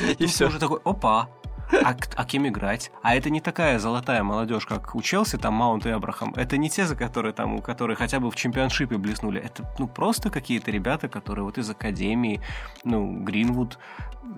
[0.00, 0.46] И, и все.
[0.46, 1.28] уже такой, опа,
[1.72, 2.90] а, а кем играть?
[3.02, 6.34] А это не такая золотая молодежь, как у Челси, там Маунт и Абрахам.
[6.34, 9.40] Это не те, за которые там, у которых хотя бы в чемпионшипе блеснули.
[9.40, 12.40] Это ну просто какие-то ребята, которые вот из академии,
[12.84, 13.78] ну, Гринвуд,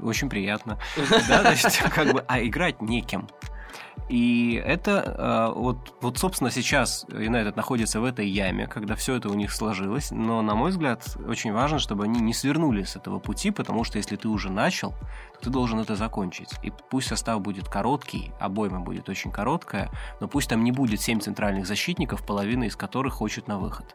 [0.03, 0.79] очень приятно.
[1.29, 3.29] Да, значит, как бы, а играть некем.
[4.11, 9.29] И это э, вот, вот, собственно, сейчас Юнайтед находится в этой яме, когда все это
[9.29, 10.11] у них сложилось.
[10.11, 13.99] Но, на мой взгляд, очень важно, чтобы они не свернули с этого пути, потому что
[13.99, 14.95] если ты уже начал,
[15.35, 16.51] то ты должен это закончить.
[16.65, 21.21] И пусть состав будет короткий, обойма будет очень короткая, но пусть там не будет 7
[21.21, 23.95] центральных защитников, половина из которых хочет на выход.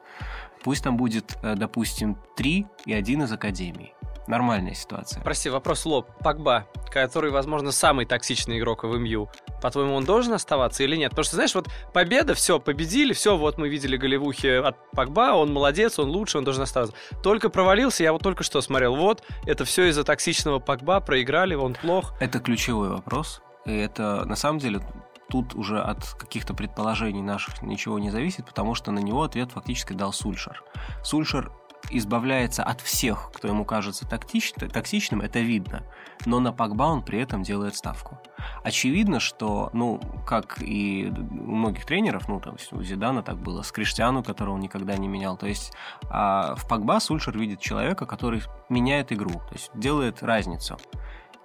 [0.63, 3.93] Пусть там будет, э, допустим, 3 и один из академий
[4.27, 5.21] нормальная ситуация.
[5.21, 6.07] Прости, вопрос лоб.
[6.19, 9.29] Пакба, который, возможно, самый токсичный игрок в МЮ,
[9.61, 11.11] по-твоему, он должен оставаться или нет?
[11.11, 15.53] Потому что, знаешь, вот победа, все, победили, все, вот мы видели голевухи от Пакба, он
[15.53, 16.95] молодец, он лучше, он должен оставаться.
[17.23, 21.73] Только провалился, я вот только что смотрел, вот, это все из-за токсичного Пакба, проиграли, он
[21.73, 22.13] плох.
[22.19, 23.41] Это ключевой вопрос.
[23.65, 24.81] И это, на самом деле,
[25.29, 29.93] тут уже от каких-то предположений наших ничего не зависит, потому что на него ответ фактически
[29.93, 30.63] дал Сульшер.
[31.03, 31.51] Сульшер
[31.89, 35.83] избавляется от всех, кто ему кажется токсич, токсичным, это видно.
[36.25, 38.19] Но на Пакба он при этом делает ставку.
[38.63, 43.71] Очевидно, что, ну, как и у многих тренеров, ну, там, у Зидана так было, с
[43.71, 45.37] Криштиану, которого он никогда не менял.
[45.37, 45.73] То есть
[46.09, 50.77] а в Пакба Сульшер видит человека, который меняет игру, то есть делает разницу.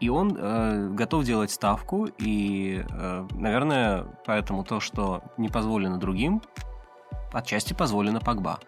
[0.01, 6.41] И он э, готов делать ставку, и, э, наверное, поэтому то, что не позволено другим,
[7.33, 8.61] отчасти позволено Погба.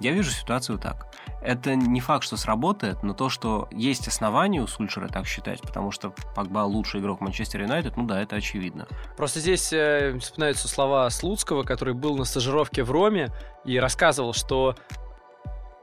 [0.00, 1.06] Я вижу ситуацию так.
[1.40, 5.90] Это не факт, что сработает, но то, что есть основания у Сульшера так считать, потому
[5.90, 8.86] что Погба лучший игрок Манчестер Юнайтед, ну да, это очевидно.
[9.16, 13.28] Просто здесь э, вспоминаются слова Слуцкого, который был на стажировке в Роме
[13.64, 14.74] и рассказывал, что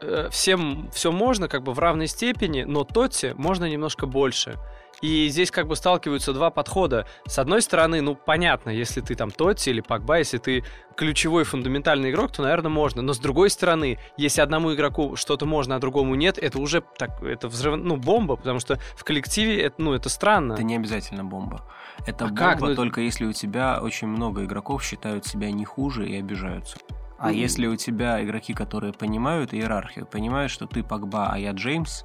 [0.02, 4.56] э, всем все можно как бы в равной степени, но Тотти можно немножко больше.
[5.02, 7.06] И здесь как бы сталкиваются два подхода.
[7.26, 10.64] С одной стороны, ну, понятно, если ты там Тотти или Пакба, если ты
[10.96, 13.02] ключевой фундаментальный игрок, то, наверное, можно.
[13.02, 17.22] Но с другой стороны, если одному игроку что-то можно, а другому нет, это уже так,
[17.22, 20.54] это взрыв, ну, бомба, потому что в коллективе это, ну, это странно.
[20.54, 21.66] Это не обязательно бомба.
[22.06, 22.62] Это А бомба как?
[22.62, 26.78] Ну, только если у тебя очень много игроков считают себя не хуже и обижаются.
[27.18, 31.52] А Ну, если у тебя игроки, которые понимают иерархию, понимают, что ты Погба, а я
[31.52, 32.04] Джеймс,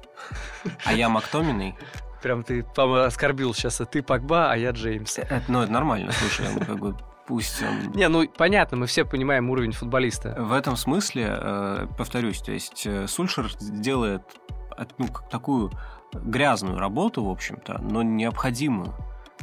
[0.85, 1.75] а я Мактоминой,
[2.21, 5.17] Прям ты, по оскорбил сейчас, а ты Пакба, а я Джеймс.
[5.17, 6.95] это, ну, это нормально, слушай, он как бы
[7.27, 7.91] пусть он...
[7.95, 10.35] Не, ну, понятно, мы все понимаем уровень футболиста.
[10.37, 14.23] В этом смысле, э, повторюсь, то есть э, Сульшер делает
[14.97, 15.71] ну, такую
[16.13, 18.93] грязную работу, в общем-то, но необходимую.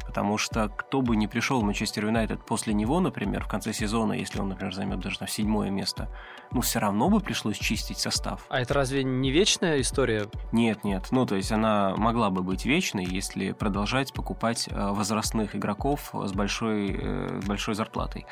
[0.07, 4.13] Потому что кто бы ни пришел в Манчестер Юнайтед после него, например, в конце сезона,
[4.15, 6.09] если он, например, займет даже там седьмое место,
[6.51, 8.47] ну, все равно бы пришлось чистить состав.
[8.49, 10.27] А это разве не вечная история?
[10.53, 11.09] Нет, нет.
[11.11, 16.33] Ну, то есть она могла бы быть вечной, если продолжать покупать э, возрастных игроков с
[16.33, 18.27] большой, э, большой зарплатой.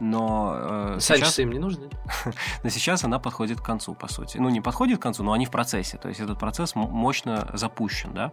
[0.00, 1.88] Но э, сейчас- Санчесы им не нужны?
[2.62, 4.38] но сейчас она подходит к концу, по сути.
[4.38, 5.98] Ну, не подходит к концу, но они в процессе.
[5.98, 8.32] То есть этот процесс мощно запущен, да.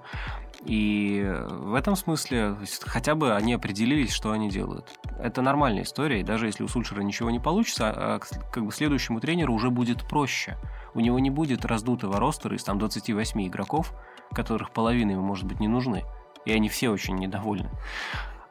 [0.68, 5.00] И в этом смысле хотя бы они определились, что они делают.
[5.18, 8.72] Это нормальная история, и даже если у Сульшера ничего не получится, а, к- как бы
[8.74, 10.58] следующему тренеру уже будет проще.
[10.94, 13.94] У него не будет раздутого ростера из там 28 игроков,
[14.34, 16.04] которых половина ему, может быть, не нужны.
[16.44, 17.70] И они все очень недовольны.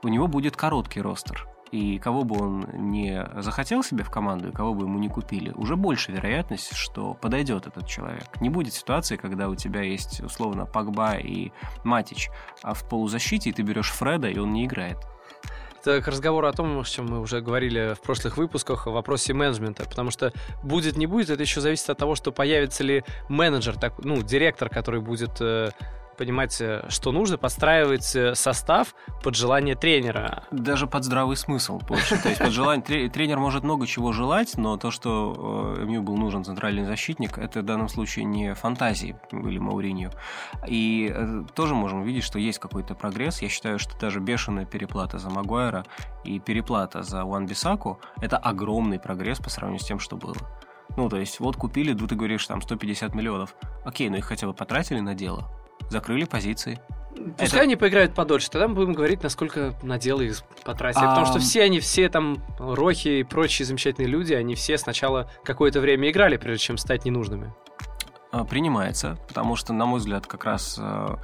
[0.02, 1.46] У него будет короткий ростер.
[1.72, 5.50] И кого бы он не захотел себе в команду, и кого бы ему не купили,
[5.50, 8.40] уже больше вероятность, что подойдет этот человек.
[8.40, 11.50] Не будет ситуации, когда у тебя есть условно Пагба и
[11.82, 12.30] Матич,
[12.62, 14.98] а в полузащите ты берешь Фреда, и он не играет.
[15.86, 19.34] Это к разговору о том, о чем мы уже говорили в прошлых выпусках, о вопросе
[19.34, 19.84] менеджмента.
[19.84, 20.32] Потому что
[20.64, 24.68] будет, не будет, это еще зависит от того, что появится ли менеджер, так, ну, директор,
[24.68, 25.70] который будет э,
[26.16, 30.44] понимать, э, что нужно, подстраивать э, состав под желание тренера.
[30.50, 31.78] Даже под здравый смысл.
[31.80, 32.84] То есть под желание...
[32.84, 37.38] тре- Тренер может много чего желать, но то, что э, ему был нужен центральный защитник,
[37.38, 40.10] это в данном случае не фантазии были Мауринью.
[40.66, 41.14] И
[41.54, 43.42] тоже можем видеть, что есть какой-то прогресс.
[43.42, 45.84] Я считаю, что даже бешеная переплата за Магуайра
[46.24, 50.36] и переплата за Уан Бисаку– это огромный прогресс по сравнению с тем, что было.
[50.96, 53.54] Ну, то есть, вот купили, ну, ты говоришь, там, 150 миллионов.
[53.84, 55.50] Окей, ну их хотя бы потратили на дело.
[55.90, 56.80] Закрыли позиции.
[57.38, 61.04] Пускай Это- они поиграют подольше, тогда мы будем говорить, насколько на дело их потратили.
[61.04, 65.30] А, Потому что все они, все там, Рохи и прочие замечательные люди, они все сначала
[65.42, 67.54] какое-то время играли, прежде чем стать ненужными.
[68.36, 71.16] А, принимается, потому что, на мой взгляд, как раз э,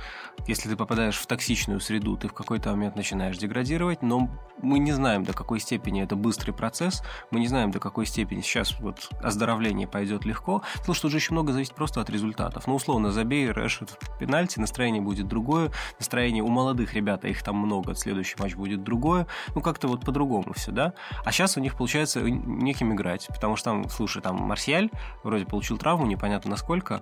[0.46, 4.28] если ты попадаешь в токсичную среду, ты в какой-то момент начинаешь деградировать, но
[4.60, 8.40] мы не знаем, до какой степени это быстрый процесс, мы не знаем, до какой степени
[8.40, 12.66] сейчас вот оздоровление пойдет легко, потому что уже очень много зависит просто от результатов.
[12.66, 17.56] Ну, условно, забей Решет пенальти, настроение будет другое, настроение у молодых ребят, а их там
[17.56, 20.94] много, следующий матч будет другое, ну, как-то вот по-другому все, да?
[21.24, 24.90] А сейчас у них получается неким играть, потому что там, слушай, там Марсиаль
[25.22, 27.01] вроде получил травму, непонятно насколько,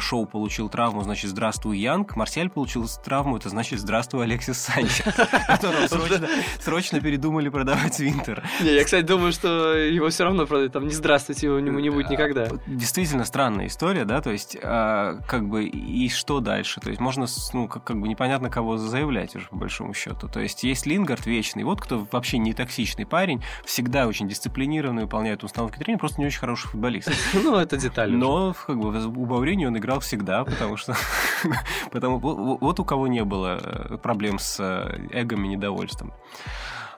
[0.00, 5.04] Шоу получил травму, значит, здравствуй, Янг, Марсиаль получил травму, это значит, здравствуй, Алексис Санчес,
[6.60, 8.42] срочно, передумали продавать в Интер.
[8.62, 10.72] Не, я, кстати, думаю, что его все равно продают.
[10.72, 12.48] Там не здравствуйте, его не будет никогда.
[12.66, 16.80] Действительно странная история, да, то есть, а, как бы, и что дальше?
[16.80, 20.28] То есть, можно, ну, как, бы непонятно, кого заявлять уже, по большому счету.
[20.28, 25.44] То есть, есть Лингард вечный, вот кто вообще не токсичный парень, всегда очень дисциплинированный, выполняет
[25.44, 27.10] установки тренера, просто не очень хороший футболист.
[27.48, 28.10] Ну, это деталь.
[28.12, 30.94] Но как бы у Баурини он играл всегда, потому что
[31.92, 36.12] потому вот, у кого не было э, проблем с э, эгом и недовольством.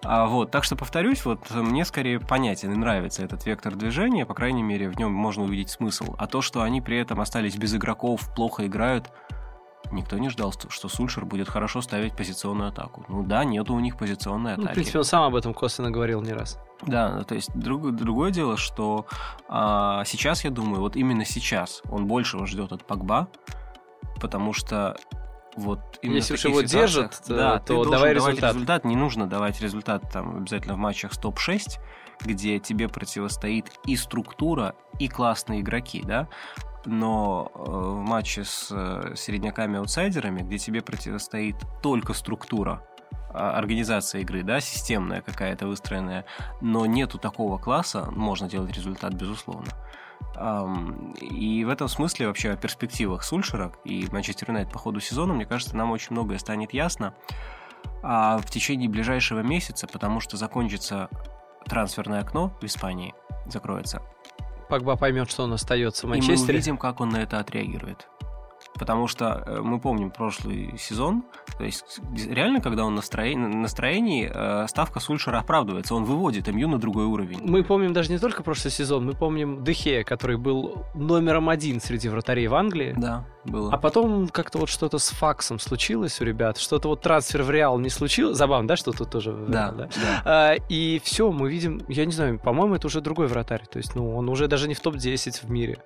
[0.03, 4.35] А, вот, так что повторюсь, вот мне скорее понятен и нравится этот вектор движения, по
[4.35, 6.15] крайней мере, в нем можно увидеть смысл.
[6.19, 9.11] А то, что они при этом остались без игроков, плохо играют,
[9.93, 13.05] никто не ждал, что- Сульшер будет хорошо ставить позиционную атаку.
[13.09, 14.75] Ну да, нету у них позиционной Ну, в атаки.
[14.75, 16.59] принципе, он сам об этом косвенно говорил не раз.
[16.87, 19.07] Да, ну, то есть друг- другое дело, что
[19.49, 23.29] а, сейчас, я думаю, вот именно сейчас он большего ждет от Погба,
[24.21, 24.97] потому что
[25.57, 28.85] вот именно Если уж его держат, то- да, то ты должен давай давать результат.
[28.85, 31.79] Не нужно давать результат там обязательно в матчах с топ-6,
[32.21, 36.29] где тебе противостоит и структура, и классные игроки, да,
[36.85, 42.83] но э, в матче с э, середняками-аутсайдерами, где тебе противостоит только структура,
[43.33, 46.25] а, организация игры, да, системная какая-то выстроенная,
[46.61, 49.71] но нету такого класса, можно делать результат, безусловно.
[51.21, 55.47] И в этом смысле вообще о перспективах Сульшера и Манчестер Юнайтед по ходу сезона, мне
[55.47, 57.15] кажется, нам очень многое станет ясно
[58.03, 61.09] а в течение ближайшего месяца, потому что закончится
[61.67, 63.15] трансферное окно в Испании,
[63.47, 64.03] закроется.
[64.71, 66.55] Погба поймет, что он остается в И мы Манчестере.
[66.59, 68.07] увидим, как он на это отреагирует.
[68.75, 71.25] Потому что э, мы помним прошлый сезон,
[71.59, 73.61] то есть реально, когда он настроен...
[73.63, 77.41] настроении, э, ставка Сульшера оправдывается, он выводит МЮ на другой уровень.
[77.43, 82.09] Мы помним даже не только прошлый сезон, мы помним Дехе, который был номером один среди
[82.09, 82.95] вратарей в Англии.
[82.97, 83.73] Да, было.
[83.73, 87.79] А потом как-то вот что-то с факсом случилось у ребят, что-то вот трансфер в Реал
[87.79, 88.37] не случилось.
[88.37, 89.89] Забавно, да, что тут тоже Да, да?
[89.97, 90.23] да.
[90.25, 93.67] А, и все, мы видим, я не знаю, по-моему, это уже другой вратарь.
[93.71, 95.79] То есть, ну, он уже даже не в топ-10 в мире.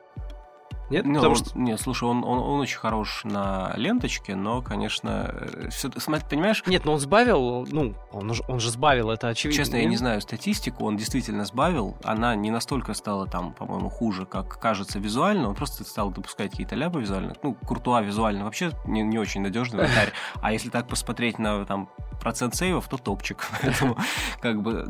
[0.91, 1.05] Нет?
[1.07, 5.35] Ну, Потому он- что Нет, слушай, он, он, он очень хорош на ленточке, но, конечно,
[5.71, 9.65] все, смотри, понимаешь, Нет, но он сбавил, ну, он, он же сбавил, это очевидно.
[9.65, 9.91] Честно, я нет?
[9.91, 11.97] не знаю статистику, он действительно сбавил.
[12.05, 15.49] Она не настолько стала там, по-моему, хуже, как кажется визуально.
[15.49, 17.35] Он просто стал допускать какие-то ляпы визуально.
[17.43, 20.13] Ну, Куртуа визуально вообще не, не очень надежный вратарь.
[20.43, 21.89] А если так посмотреть на там
[22.21, 23.47] процент сейвов, то топчик.
[23.63, 23.97] Поэтому,
[24.41, 24.85] как бы,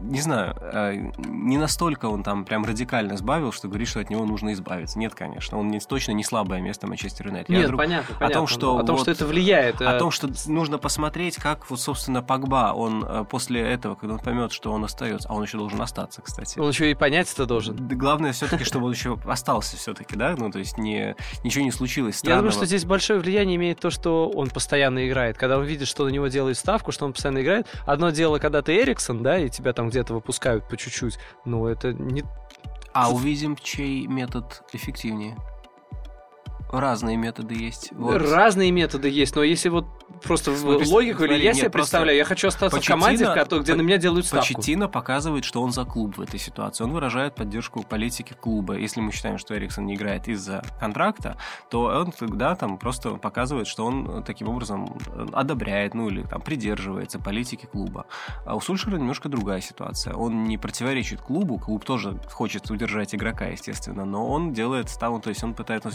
[0.00, 4.24] не знаю, э, не настолько он там прям радикально сбавил, что говорит, что от него
[4.24, 4.98] нужно избавиться.
[4.98, 5.49] Нет, конечно.
[5.52, 7.50] Он не, точно не слабое место Манчестер Юнайтед.
[7.50, 8.34] Я Нет, друг- понятно, о понятно.
[8.34, 9.80] том, что о том, вот- что это влияет.
[9.80, 14.14] о э, том, что нужно посмотреть, как вот, собственно, Погба, он э, после этого, когда
[14.14, 16.58] он поймет, что он остается, а он еще должен остаться, кстати.
[16.58, 17.76] Он еще и понять это должен.
[17.76, 22.16] Главное все-таки, чтобы он еще остался все-таки, да, ну то есть не ничего не случилось
[22.16, 22.42] Я странного.
[22.42, 25.36] думаю, что здесь большое влияние имеет то, что он постоянно играет.
[25.38, 27.66] Когда он видит, что на него делают ставку, что он постоянно играет.
[27.86, 31.18] Одно дело, когда ты Эриксон, да, и тебя там где-то выпускают по чуть-чуть.
[31.44, 32.24] Но это не...
[32.92, 35.36] А увидим, чей метод эффективнее.
[36.72, 37.90] Разные методы есть.
[37.92, 38.20] Вот.
[38.22, 39.86] Разные методы есть, но если вот
[40.22, 43.24] просто в Смотри, логику, или смотри, я нет, себе представляю, я хочу остаться в команде,
[43.26, 44.46] в которой- где По- на меня делают ставку.
[44.46, 46.84] Почеттино показывает, что он за клуб в этой ситуации.
[46.84, 48.74] Он выражает поддержку политики клуба.
[48.76, 51.36] Если мы считаем, что Эриксон не играет из-за контракта,
[51.70, 54.98] то он тогда там просто показывает, что он таким образом
[55.32, 58.06] одобряет, ну или там придерживается политики клуба.
[58.46, 60.14] А у Сульшера немножко другая ситуация.
[60.14, 65.30] Он не противоречит клубу, клуб тоже хочет удержать игрока, естественно, но он делает ставку, то
[65.30, 65.90] есть он пытается...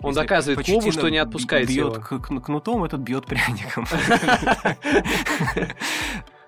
[0.00, 2.40] Он если доказывает клубу, Почеттино что не отпускает бьет его.
[2.40, 3.86] кнутом, этот бьет пряником.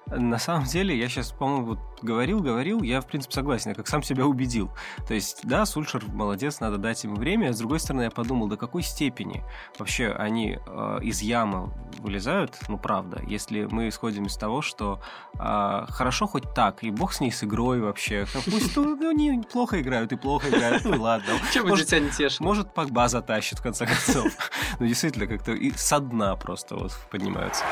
[0.07, 4.03] На самом деле, я сейчас, по-моему, говорил, говорил, я, в принципе, согласен, я как сам
[4.03, 4.71] себя убедил.
[5.07, 7.51] То есть, да, Сульшер молодец, надо дать ему время.
[7.51, 9.45] А с другой стороны, я подумал, до какой степени
[9.79, 15.01] вообще они э, из ямы вылезают, ну, правда, если мы исходим из того, что
[15.35, 18.27] э, хорошо хоть так, и бог с ней с игрой вообще.
[18.45, 21.35] Пусть ну, ну, они плохо играют и плохо играют, ну и ладно.
[21.53, 22.41] Чем Может, тебя не тешит?
[22.41, 24.33] может, Погба затащит, в конце концов.
[24.79, 27.65] Ну, действительно, как-то и со дна просто вот поднимаются.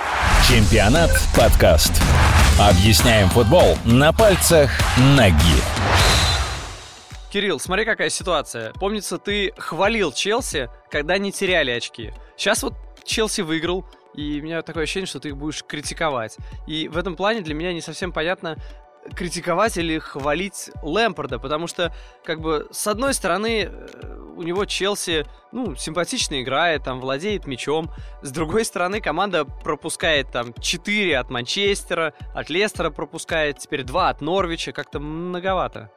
[0.49, 1.93] Чемпионат подкаст.
[2.59, 4.71] Объясняем футбол на пальцах
[5.17, 5.35] ноги.
[7.33, 8.73] Кирилл, смотри, какая ситуация.
[8.75, 12.13] Помнится, ты хвалил Челси, когда не теряли очки.
[12.37, 16.37] Сейчас вот Челси выиграл, и у меня такое ощущение, что ты их будешь критиковать.
[16.69, 18.57] И в этом плане для меня не совсем понятно,
[19.15, 25.27] критиковать или хвалить Лэмпорда, потому что, как бы, с одной стороны, э, у него Челси,
[25.53, 27.91] ну, симпатично играет, там, владеет мячом,
[28.23, 34.21] с другой стороны, команда пропускает, там, 4 от Манчестера, от Лестера пропускает, теперь 2 от
[34.21, 35.91] Норвича, как-то многовато.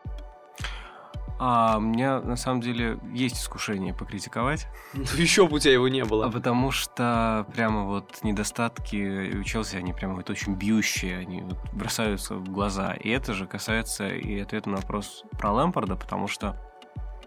[1.39, 4.67] А у меня, на самом деле, есть искушение покритиковать,
[5.17, 6.29] Еще бы у тебя его не а было.
[6.29, 12.35] потому что прямо вот недостатки у Челси, они прямо вот очень бьющие, они вот бросаются
[12.35, 12.93] в глаза.
[12.93, 16.59] И это же касается и ответа на вопрос про Лэмпорда, потому что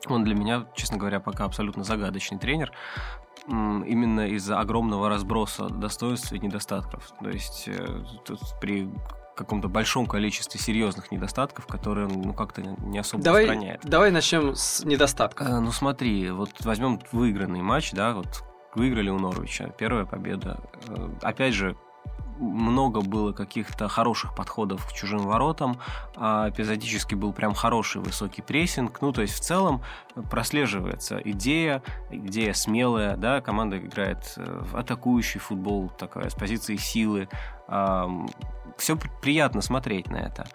[0.07, 2.73] он для меня, честно говоря, пока абсолютно загадочный тренер,
[3.47, 7.13] именно из-за огромного разброса достоинств и недостатков.
[7.21, 8.89] То есть э, тут при
[9.41, 13.81] каком-то большом количестве серьезных недостатков, которые он ну, как-то не особо Давай, устраняет.
[13.83, 15.49] давай начнем с недостатков.
[15.49, 20.61] Э, Ну смотри, вот возьмем выигранный матч, да, вот выиграли у Норвича, первая победа.
[20.89, 21.77] Э, Опять же,
[22.39, 25.79] много было каких-то хороших подходов к чужим воротам,
[26.17, 29.01] а эпизодически был прям хороший высокий прессинг.
[29.01, 29.83] Ну, то есть в целом
[30.31, 37.29] прослеживается идея, идея смелая, да, команда играет э, в атакующий футбол, такая с позиции силы.
[38.81, 40.47] Все приятно смотреть на это.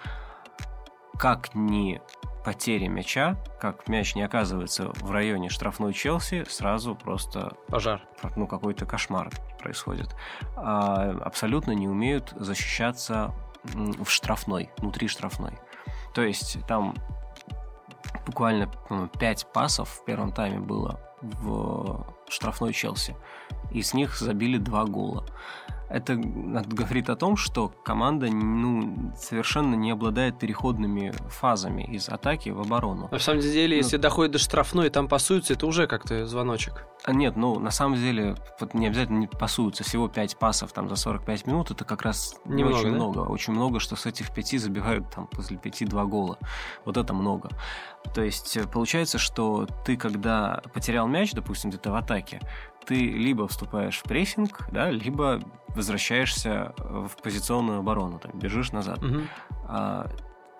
[1.19, 2.01] Как ни
[2.43, 8.01] потеря мяча, как мяч не оказывается в районе штрафной Челси, сразу просто Пожар.
[8.35, 10.15] ну, какой-то кошмар происходит.
[10.55, 13.31] А, абсолютно не умеют защищаться
[13.63, 15.59] в штрафной, внутри штрафной.
[16.15, 16.95] То есть там
[18.25, 23.15] буквально по-моему, 5 пасов в первом тайме было в штрафной Челси.
[23.69, 25.27] И с них забили два гола.
[25.89, 32.59] Это говорит о том, что команда ну, совершенно не обладает переходными фазами из атаки в
[32.59, 33.07] оборону.
[33.11, 33.83] На самом деле, Ну.
[33.83, 36.87] если доходит до штрафной и там пасуются, это уже как-то звоночек.
[37.03, 39.83] А Нет, ну, на самом деле, вот не обязательно не пасуются.
[39.83, 42.95] Всего 5 пасов там за 45 минут, это как раз не Немного, очень да?
[42.95, 43.19] много.
[43.19, 46.39] Очень много, что с этих 5 забивают там после 5 два гола.
[46.83, 47.49] Вот это много.
[48.13, 52.39] То есть, э, получается, что ты, когда потерял мяч, допустим, где-то в атаке,
[52.85, 59.01] ты либо вступаешь в прессинг, да, либо возвращаешься в позиционную оборону, там, бежишь назад.
[59.01, 59.27] Мгм.
[59.67, 60.09] А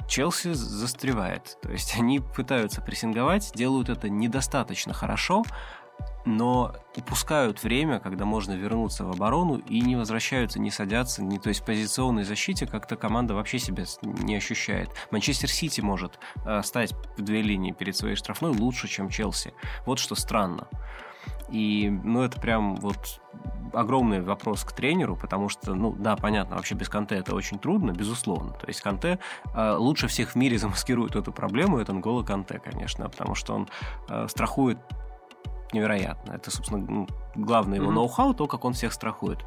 [0.08, 1.58] Челси застревает.
[1.62, 5.43] То есть они пытаются прессинговать, делают это недостаточно хорошо,
[6.26, 11.50] но упускают время, когда можно вернуться в оборону и не возвращаются, не садятся, не, то
[11.50, 14.89] есть в позиционной защите как-то команда вообще себя не ощущает.
[15.12, 19.54] Манчестер Сити может э, стать в две линии перед своей штрафной лучше, чем Челси.
[19.86, 20.68] Вот что странно.
[21.50, 23.22] И, ну, это прям вот
[23.74, 27.92] огромный вопрос к тренеру, потому что, ну, да, понятно, вообще без Канте это очень трудно,
[27.92, 28.54] безусловно.
[28.54, 29.20] То есть Канте
[29.54, 33.68] э, лучше всех в мире замаскирует эту проблему, это Нголо Канте, конечно, потому что он
[34.10, 34.78] э, страхует
[35.74, 36.34] невероятно.
[36.34, 37.96] Это, собственно, ну, главное его Мгм.
[37.96, 39.46] ноу-хау, то, как он всех страхует.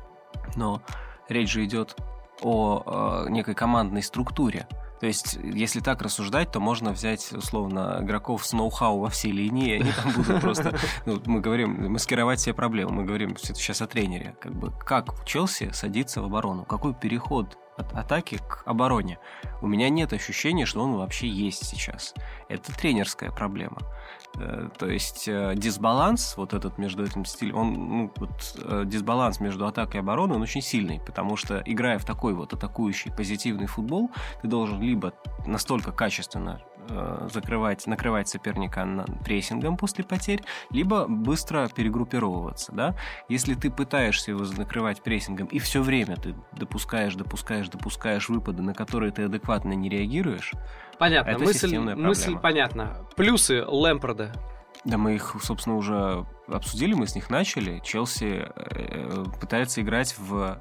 [0.56, 0.82] Но
[1.28, 1.96] речь же идет
[2.42, 4.66] о э, некой командной структуре.
[5.00, 9.76] То есть, если так рассуждать, то можно взять, условно, игроков с ноу-хау во всей линии,
[9.76, 12.92] и они там будут просто, ну, мы говорим, маскировать все проблемы.
[12.92, 14.36] Мы говорим сейчас о тренере.
[14.40, 16.64] Как бы, как Челси садится в оборону?
[16.64, 19.18] Какой переход от атаки к обороне?
[19.62, 22.14] У меня нет ощущения, что он вообще есть сейчас.
[22.48, 23.78] Это тренерская проблема.
[24.36, 29.40] Э, То есть э, дисбаланс вот этот между этим стилем, он, ну, вот, э, дисбаланс
[29.40, 33.66] между атакой и обороной, он очень сильный, потому что играя в такой вот атакующий позитивный
[33.66, 34.10] футбол,
[34.42, 35.12] ты должен либо
[35.46, 36.60] настолько качественно
[37.30, 42.94] закрывать, накрывать соперника прессингом после потерь, либо быстро перегруппировываться, да.
[43.28, 48.72] Если ты пытаешься его накрывать прессингом и все время ты допускаешь, допускаешь, допускаешь выпады, на
[48.72, 50.54] которые ты адекватно не реагируешь,
[50.98, 52.96] Понятно, Это мысль, мысль понятна.
[53.16, 54.32] Плюсы Лэмпорда.
[54.84, 57.80] Да мы их, собственно, уже обсудили, мы с них начали.
[57.84, 60.60] Челси э, пытается играть в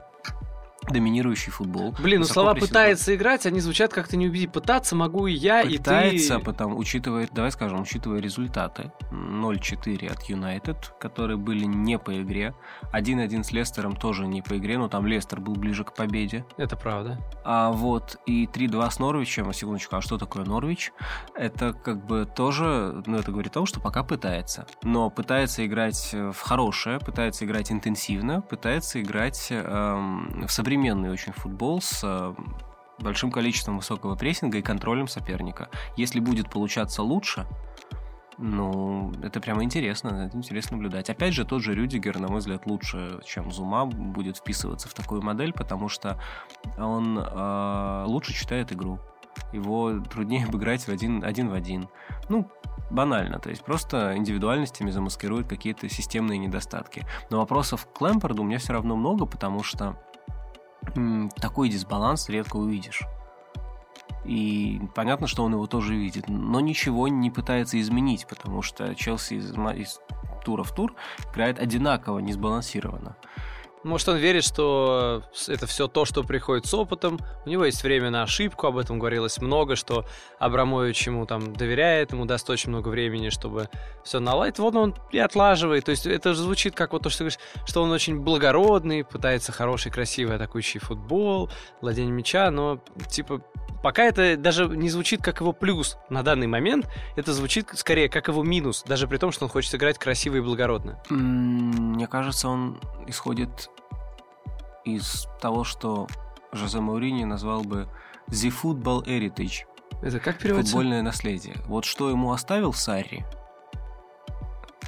[0.92, 1.94] доминирующий футбол.
[2.00, 2.70] Блин, ну слова прессингует.
[2.70, 4.54] «пытается играть», они звучат как-то неубедительно.
[4.54, 6.44] Пытаться могу и я, Пытается, и ты.
[6.46, 8.92] потому, учитывая, давай скажем, учитывая результаты.
[9.12, 12.54] 0-4 от Юнайтед, которые были не по игре.
[12.94, 16.46] 1-1 с Лестером тоже не по игре, но там Лестер был ближе к победе.
[16.58, 17.20] Это правда.
[17.44, 20.92] А вот и 3-2 с Норвичем, а секундочку, а что такое Норвич?
[21.36, 24.66] Это как бы тоже, ну это говорит о том, что пока пытается.
[24.84, 31.82] Но пытается играть в хорошее, пытается играть интенсивно, пытается играть эм, в современный очень футбол
[31.82, 32.34] с э,
[33.00, 35.70] большим количеством высокого прессинга и контролем соперника.
[35.96, 37.48] Если будет получаться лучше,
[38.38, 41.10] ну, это прямо интересно, это интересно наблюдать.
[41.10, 45.24] Опять же, тот же Рюдигер, на мой взгляд, лучше, чем Зума, будет вписываться в такую
[45.24, 46.22] модель, потому что
[46.78, 49.00] он э, лучше читает игру.
[49.54, 51.90] Его труднее обыграть в один, один в один.
[52.30, 52.48] Ну,
[52.92, 57.06] банально, то есть просто индивидуальностями замаскирует какие-то системные недостатки.
[57.32, 59.98] Но вопросов к Лэмпорду у меня все равно много, потому что
[61.40, 63.04] такой дисбаланс редко увидишь.
[64.26, 69.36] И понятно, что он его тоже видит, но ничего не пытается изменить, потому что Челси
[69.36, 70.00] из, из
[70.44, 70.96] тура в тур
[71.32, 73.16] играет одинаково, несбалансированно.
[73.88, 77.20] Может, он верит, что с- это все то, что приходит с опытом.
[77.46, 80.06] У него есть время на ошибку, об этом говорилось много, что
[80.40, 83.70] Абрамович ему там доверяет, ему даст очень много времени, чтобы
[84.04, 84.60] все наладить.
[84.60, 85.86] Вот он и отлаживает.
[85.86, 89.04] То есть это же звучит как вот то, что ты говоришь, что он очень благородный,
[89.06, 91.50] пытается хороший, красивый атакующий футбол,
[91.82, 92.80] владение мяча, но
[93.10, 93.42] типа
[93.88, 98.28] пока это даже не звучит как его плюс на данный момент, это звучит скорее как
[98.28, 101.00] его минус, даже при том, что он хочет играть красиво и благородно.
[101.10, 103.70] Мне кажется, он исходит
[104.84, 106.10] из того, что
[106.52, 107.88] Жозе Маурини назвал бы
[108.28, 109.64] «the football heritage»
[110.02, 110.74] Это как переводится?
[110.74, 111.56] футбольное наследие.
[111.66, 113.24] Вот что ему оставил Сарри,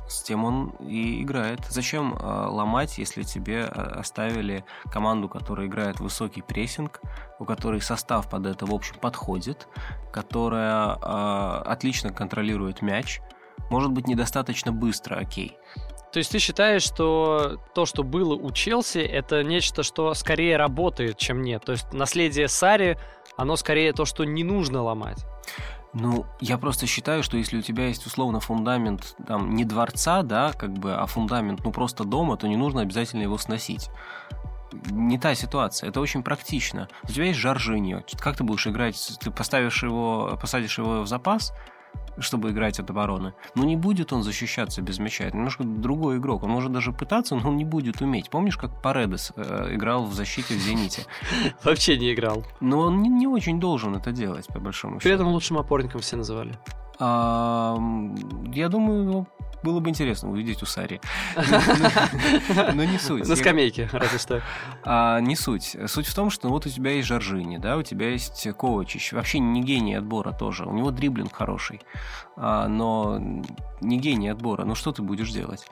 [0.09, 1.59] с тем он и играет.
[1.69, 6.99] Зачем э, ломать, если тебе э, оставили команду, которая играет высокий прессинг,
[7.39, 9.67] у которой состав под это, в общем, подходит,
[10.11, 13.21] которая э, отлично контролирует мяч,
[13.69, 15.57] может быть, недостаточно быстро, окей.
[16.11, 21.17] То есть ты считаешь, что то, что было у Челси, это нечто, что скорее работает,
[21.17, 21.63] чем нет?
[21.65, 22.97] То есть наследие Сари,
[23.37, 25.23] оно скорее то, что не нужно ломать.
[25.93, 30.53] Ну, я просто считаю, что если у тебя есть условно фундамент там не дворца, да,
[30.53, 33.89] как бы, а фундамент ну просто дома, то не нужно обязательно его сносить.
[34.91, 36.89] Не та ситуация, это очень практично.
[37.03, 39.17] У тебя есть Жоржиньо, как ты будешь играть?
[39.19, 41.53] Ты поставишь его, посадишь его в запас,
[42.19, 43.33] чтобы играть от обороны.
[43.55, 45.25] Ну, не будет он защищаться без мяча.
[45.25, 46.43] Это немножко другой игрок.
[46.43, 48.29] Он может даже пытаться, но он не будет уметь.
[48.29, 51.05] Помнишь, как Паредес э, играл в защите в «Зените»?
[51.63, 52.43] Вообще не играл.
[52.59, 55.03] Но он не, не очень должен это делать, по большому счету.
[55.03, 56.57] При этом лучшим опорником все называли.
[56.99, 59.27] Я думаю, его
[59.63, 61.01] было бы интересно увидеть у Сари.
[62.73, 63.27] Но не суть.
[63.27, 64.41] На скамейке, разве что.
[64.83, 65.75] А, не суть.
[65.87, 69.13] Суть в том, что вот у тебя есть Жоржини, да, у тебя есть Ковачич.
[69.13, 70.65] Вообще не гений отбора тоже.
[70.65, 71.81] У него дриблинг хороший,
[72.35, 73.19] а, но
[73.81, 74.65] не гений отбора.
[74.65, 75.65] Ну что ты будешь делать?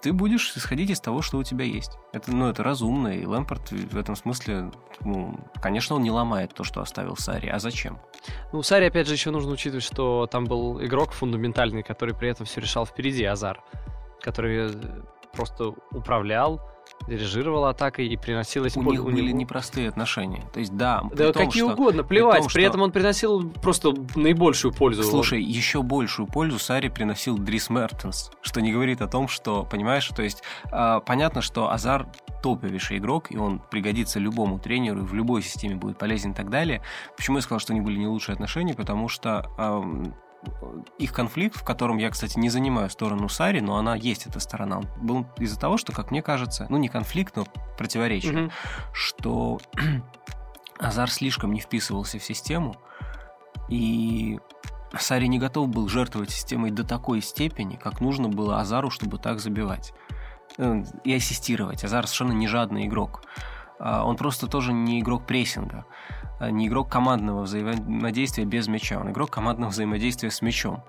[0.00, 1.92] Ты будешь исходить из того, что у тебя есть.
[2.12, 4.70] Это, ну, это разумно, и Лэмпорт в этом смысле,
[5.00, 7.48] ну, конечно, он не ломает то, что оставил Сари.
[7.48, 7.98] А зачем?
[8.52, 12.46] Ну, Сари, опять же, еще нужно учитывать, что там был игрок фундаментальный, который при этом
[12.46, 13.62] все решал впереди, Азар,
[14.20, 14.72] который
[15.32, 16.60] просто управлял,
[17.08, 19.38] дирижировал атакой и приносил у них у были него...
[19.38, 20.44] непростые отношения.
[20.52, 21.72] То есть, да, да том, какие что...
[21.72, 22.38] угодно, плевать.
[22.38, 25.02] При, том, при этом он приносил просто наибольшую пользу.
[25.02, 30.06] Слушай, еще большую пользу Сари приносил Дрис Мертенс, что не говорит о том, что, понимаешь,
[30.08, 32.06] то есть э, понятно, что Азар
[32.42, 36.50] топовейший игрок, и он пригодится любому тренеру, и в любой системе будет полезен и так
[36.50, 36.82] далее.
[37.16, 38.74] Почему я сказал, что они были не лучшие отношения?
[38.74, 40.10] Потому что э,
[40.98, 44.82] их конфликт, в котором я, кстати, не занимаю сторону Сари, но она есть, эта сторона,
[45.00, 48.52] был из-за того, что, как мне кажется, ну не конфликт, но противоречие, угу.
[48.92, 49.60] что
[50.78, 52.76] Азар слишком не вписывался в систему,
[53.68, 54.38] и
[54.96, 59.40] Сари не готов был жертвовать системой до такой степени, как нужно было Азару, чтобы так
[59.40, 59.92] забивать
[60.56, 61.84] э, и ассистировать.
[61.84, 63.22] Азар совершенно не жадный игрок.
[63.78, 65.84] А, он просто тоже не игрок прессинга.
[66.38, 70.82] А, не игрок командного взаимодействия без мяча, он игрок командного взаимодействия с мячом.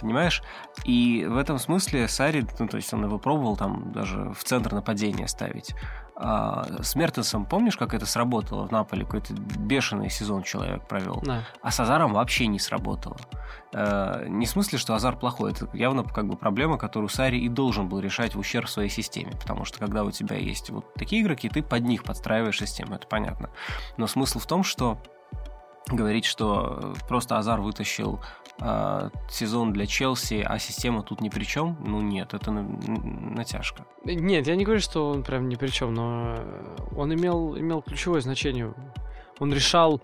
[0.00, 0.42] Понимаешь?
[0.84, 4.72] И в этом смысле Сари, ну, то есть он его пробовал там даже в центр
[4.72, 5.74] нападения ставить.
[6.18, 9.04] А, с Мертенсом, помнишь, как это сработало в Наполе?
[9.04, 11.20] Какой-то бешеный сезон человек провел.
[11.24, 11.42] Да.
[11.60, 13.18] А с Азаром вообще не сработало.
[13.78, 15.52] А, не в смысле, что Азар плохой.
[15.52, 19.32] Это явно как бы проблема, которую Сари и должен был решать в ущерб своей системе.
[19.32, 23.06] Потому что когда у тебя есть вот такие игроки, ты под них подстраиваешь систему, это
[23.06, 23.50] понятно.
[23.98, 24.98] Но смысл в том, что
[25.88, 28.20] говорить, что просто Азар вытащил
[28.60, 33.84] э, сезон для Челси, а система тут ни при чем, ну нет, это натяжка.
[34.04, 36.34] Нет, я не говорю, что он прям ни при чем, но
[36.96, 38.72] он имел, имел ключевое значение.
[39.38, 40.00] Он решал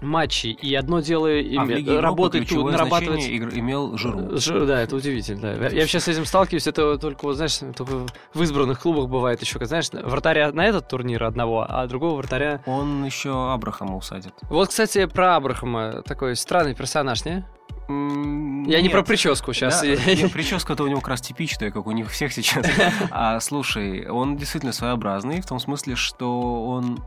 [0.00, 2.00] матчи, и одно дело а име...
[2.00, 3.26] работать тут, нарабатывать...
[3.26, 3.50] Игр...
[3.54, 4.36] имел Жиру.
[4.36, 5.56] Жир, да, это удивительно.
[5.56, 5.68] Да.
[5.68, 9.64] Я сейчас с этим сталкиваюсь, это только, вот, знаешь, только в избранных клубах бывает еще,
[9.64, 12.62] знаешь, вратаря на этот турнир одного, а другого вратаря...
[12.66, 14.34] Он еще Абрахама усадит.
[14.42, 17.44] Вот, кстати, про Абрахама, такой странный персонаж, не?
[17.88, 18.82] Я Нет.
[18.82, 19.80] не про прическу сейчас.
[19.80, 19.86] Да?
[19.86, 22.66] Нет, прическа-то у него как раз типичная, как у них всех сейчас.
[23.10, 26.98] А слушай, он действительно своеобразный, в том смысле, что он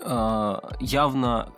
[0.00, 1.52] явно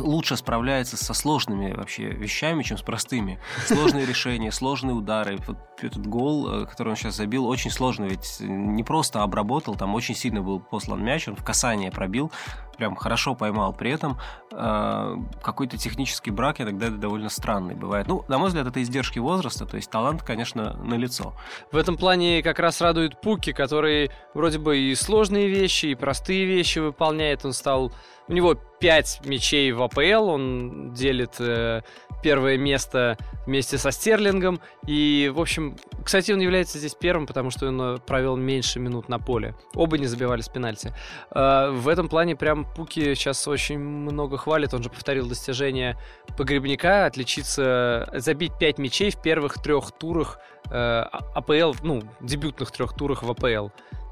[0.00, 3.38] лучше справляется со сложными вообще вещами, чем с простыми.
[3.66, 5.38] Сложные решения, сложные удары.
[5.84, 9.94] Вот этот гол, э, который он сейчас забил, очень сложно, ведь не просто обработал, там
[9.94, 12.32] очень сильно был послан мяч, он в касание пробил,
[12.78, 13.74] прям хорошо поймал.
[13.74, 14.16] При этом
[14.50, 18.06] э, какой-то технический брак иногда довольно странный бывает.
[18.08, 21.34] Ну, на мой взгляд, это издержки возраста, то есть талант, конечно, налицо.
[21.70, 26.46] В этом плане как раз радует Пуки, который вроде бы и сложные вещи, и простые
[26.46, 27.44] вещи выполняет.
[27.44, 27.92] Он стал
[28.28, 31.82] у него 5 мячей в АПЛ, он делит э,
[32.22, 34.60] первое место вместе со Стерлингом.
[34.86, 39.08] И, в общем, кстати, он является здесь первым, потому что он э, провел меньше минут
[39.08, 39.54] на поле.
[39.74, 40.94] Оба не забивали с пенальти.
[41.30, 44.72] Э, в этом плане прям Пуки сейчас очень много хвалит.
[44.72, 45.98] Он же повторил достижение
[46.38, 50.38] погребника, отличиться, забить 5 мячей в первых трех турах
[50.70, 51.04] э,
[51.34, 53.68] АПЛ, ну, дебютных трех турах в АПЛ.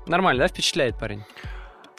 [0.07, 1.25] Нормально, да, впечатляет парень?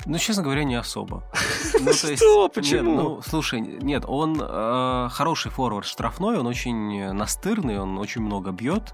[0.05, 1.23] Ну, честно говоря, не особо.
[1.79, 2.49] Ну, то есть, Что?
[2.49, 2.91] Почему?
[2.91, 8.51] Нет, ну, слушай, нет, он э, хороший форвард штрафной, он очень настырный, он очень много
[8.51, 8.93] бьет,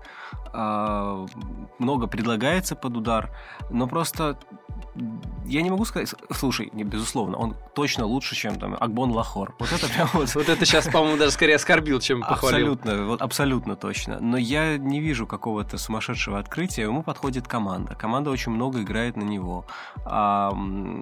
[0.54, 1.28] э,
[1.78, 3.30] много предлагается под удар,
[3.70, 4.40] но просто
[5.46, 9.56] я не могу сказать, слушай, не, безусловно, он точно лучше, чем там Акбон Лахор.
[9.60, 10.34] Вот это прям вот...
[10.36, 12.74] Вот это сейчас, по-моему, даже скорее оскорбил, чем похвалил.
[12.74, 14.20] Абсолютно, вот абсолютно точно.
[14.20, 16.84] Но я не вижу какого-то сумасшедшего открытия.
[16.84, 17.96] Ему подходит команда.
[17.96, 19.66] Команда очень много играет на него.
[20.06, 20.54] А,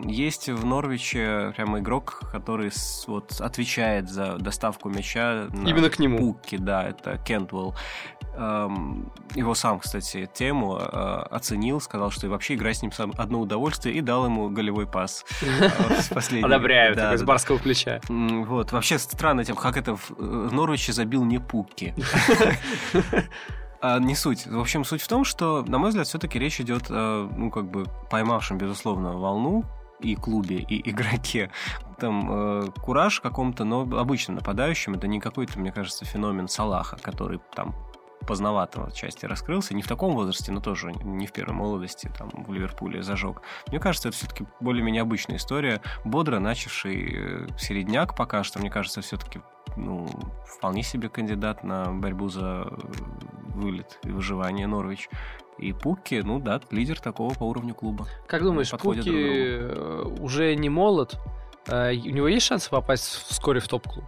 [0.06, 2.72] есть в Норвиче прямо игрок, который
[3.08, 6.18] вот отвечает за доставку мяча на Именно к нему.
[6.18, 7.76] Пукки, да, это Кентвелл.
[8.38, 10.84] Его сам, кстати, тему э,
[11.32, 15.26] оценил, сказал, что вообще играть с ним одно удовольствие, и дал ему голевой пас.
[15.42, 18.00] Э, Одобряю, такой с барского плеча.
[18.08, 21.94] Вот, вообще странно тем, как это в Норвиче забил не Пукки.
[23.80, 24.48] А, не суть.
[24.48, 27.70] В общем, суть в том, что, на мой взгляд, все-таки речь идет, э, ну, как
[27.70, 29.66] бы, поймавшем, безусловно, волну
[30.00, 31.52] и клубе, и игроке.
[32.00, 34.96] Там э, кураж каком-то, но обычно нападающим.
[34.96, 37.76] Это не какой-то, мне кажется, феномен Салаха, который там
[38.26, 39.76] поздновато части раскрылся.
[39.76, 43.42] Не в таком возрасте, но тоже не в первой молодости, там, в Ливерпуле зажег.
[43.68, 45.82] Мне кажется, это все-таки более-менее обычная история.
[46.04, 49.42] Бодро начавший э, середняк пока что, мне кажется, все-таки
[49.76, 50.08] ну,
[50.46, 52.76] вполне себе кандидат на борьбу за э,
[53.56, 55.10] вылет и выживание Норвич.
[55.58, 58.08] И Пуки, ну да, лидер такого по уровню клуба.
[58.28, 61.20] Как думаешь, Пуки э, уже не молод?
[61.68, 64.06] У него есть шанс попасть вскоре в топ-клуб?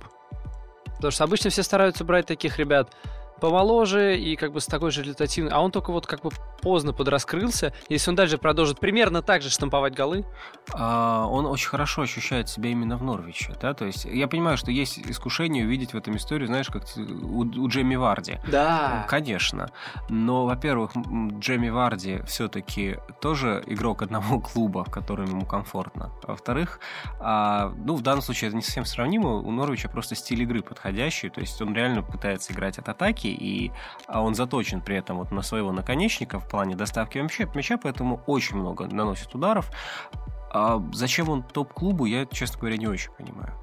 [0.95, 2.95] Потому что обычно все стараются брать таких ребят
[3.39, 5.51] помоложе и как бы с такой же результативной.
[5.51, 6.31] А он только вот как бы
[6.61, 7.73] поздно подраскрылся.
[7.89, 10.25] Если он дальше продолжит примерно так же штамповать голы.
[10.73, 14.71] А, он очень хорошо ощущает себя именно в Норвиче, да, то есть я понимаю, что
[14.71, 18.37] есть искушение увидеть в этом историю, знаешь, как у, у Джейми Варди.
[18.47, 19.05] Да.
[19.09, 19.71] Конечно.
[20.09, 20.91] Но, во-первых,
[21.39, 26.11] Джейми Варди все-таки тоже игрок одного клуба, в котором ему комфортно.
[26.23, 26.79] А во-вторых,
[27.19, 29.35] а, ну, в данном случае это не совсем сравнимо.
[29.35, 33.71] У Норвича просто стиль игры подходящий, то есть он реально пытается играть от атаки, и
[34.07, 38.21] а он заточен при этом вот на своего наконечника в плане доставки мяча, мяча поэтому
[38.27, 39.71] очень много наносит ударов.
[40.51, 43.53] А зачем он топ-клубу, я, честно говоря, не очень понимаю.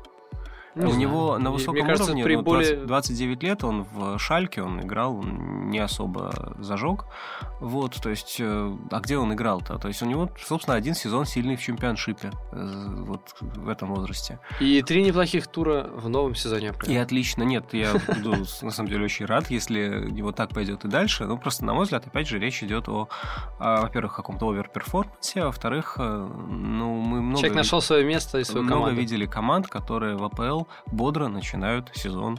[0.77, 1.01] Не у знаю.
[1.01, 2.87] него на высоком Мне кажется, уровне, при ну, 20, более...
[2.87, 7.07] 29 лет, он в Шальке, он играл, он не особо зажег.
[7.61, 9.79] Вот, то есть, э, а где он играл-то?
[9.79, 14.39] То есть, у него, собственно, один сезон сильный в чемпионшипе, э, вот в этом возрасте.
[14.61, 16.75] И три неплохих тура в новом сезоне.
[16.87, 17.43] И отлично.
[17.43, 21.25] Нет, я буду, на самом деле, очень рад, если его так пойдет и дальше.
[21.25, 23.09] Ну, просто, на мой взгляд, опять же, речь идет о,
[23.59, 27.39] во-первых, каком-то оверперформансе, а во-вторых, э, ну, мы много...
[27.39, 28.93] Человек нашел свое место и свою много команду.
[28.93, 32.39] Много видели команд, которые в АПЛ бодро начинают сезон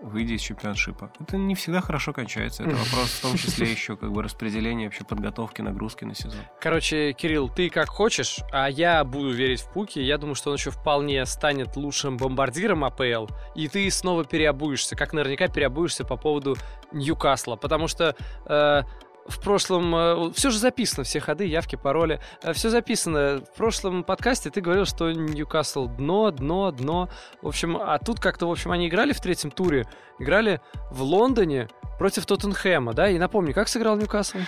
[0.00, 1.10] выйдя из чемпионшипа.
[1.20, 2.62] Это не всегда хорошо кончается.
[2.62, 6.40] Это вопрос в том числе еще как бы распределения вообще подготовки, нагрузки на сезон.
[6.60, 9.98] Короче, Кирилл, ты как хочешь, а я буду верить в Пуки.
[9.98, 13.26] Я думаю, что он еще вполне станет лучшим бомбардиром АПЛ.
[13.54, 16.56] И ты снова переобуешься, как наверняка переобуешься по поводу
[16.92, 17.56] Ньюкасла.
[17.56, 18.14] Потому что
[18.46, 18.82] э,
[19.28, 19.94] в прошлом...
[19.94, 22.20] Э, все же записано, все ходы, явки, пароли.
[22.42, 23.42] Э, все записано.
[23.52, 27.08] В прошлом подкасте ты говорил, что Ньюкасл дно, дно, дно.
[27.42, 29.86] В общем, а тут как-то, в общем, они играли в третьем туре.
[30.18, 30.60] Играли
[30.90, 31.68] в Лондоне
[31.98, 33.08] против Тоттенхэма, да?
[33.08, 34.38] И напомни, как сыграл Ньюкасл?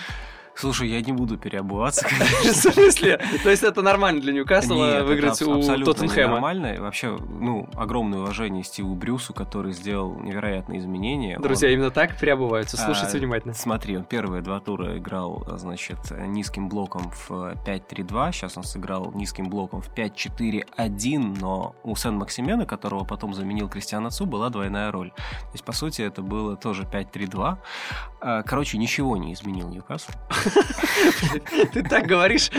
[0.59, 2.05] Слушай, я не буду переобуваться.
[2.43, 3.17] В смысле?
[3.43, 6.33] То есть это нормально для Ньюкасла выиграть у Тоттенхэма?
[6.33, 6.75] нормально.
[6.79, 11.39] Вообще, ну, огромное уважение Стиву Брюсу, который сделал невероятные изменения.
[11.39, 12.75] Друзья, именно так переобуваются.
[12.75, 13.53] Слушайте а, внимательно.
[13.53, 18.33] Смотри, он первые два тура играл, значит, низким блоком в 5-3-2.
[18.33, 24.25] Сейчас он сыграл низким блоком в 5-4-1, но у Сен-Максимена, которого потом заменил Кристиан Отцу,
[24.25, 25.11] была двойная роль.
[25.11, 27.57] То есть, по сути, это было тоже 5-3-2.
[28.21, 30.11] А, короче, ничего не изменил Ньюкасл.
[31.73, 32.51] Ты так говоришь?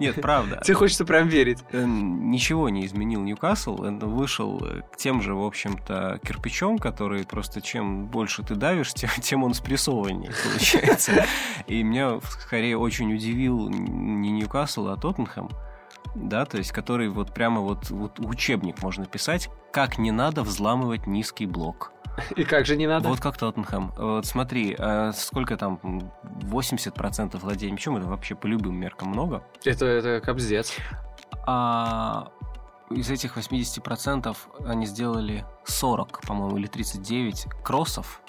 [0.00, 0.60] Нет, правда.
[0.64, 1.58] Тебе хочется прям верить.
[1.72, 3.82] Э, ничего не изменил Ньюкасл.
[3.82, 8.92] Он вышел э, к тем же, в общем-то, кирпичом, который просто чем больше ты давишь,
[8.94, 11.26] тем, тем он спрессованнее получается.
[11.66, 15.50] И меня скорее очень удивил не Ньюкасл, а Тоттенхэм
[16.16, 21.06] да, то есть который вот прямо вот, вот учебник можно писать, как не надо взламывать
[21.06, 21.92] низкий блок.
[22.36, 23.08] И как же не надо?
[23.08, 23.92] Вот как Тоттенхэм.
[23.96, 25.80] Вот смотри, а сколько там,
[26.22, 29.42] 80% владения мячом, это вообще по любым меркам много.
[29.64, 30.76] Это, это капздец.
[31.46, 32.30] А
[32.90, 34.36] из этих 80%
[34.66, 38.22] они сделали 40, по-моему, или 39 кроссов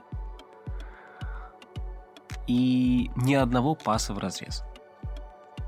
[2.47, 4.63] и ни одного паса в разрез.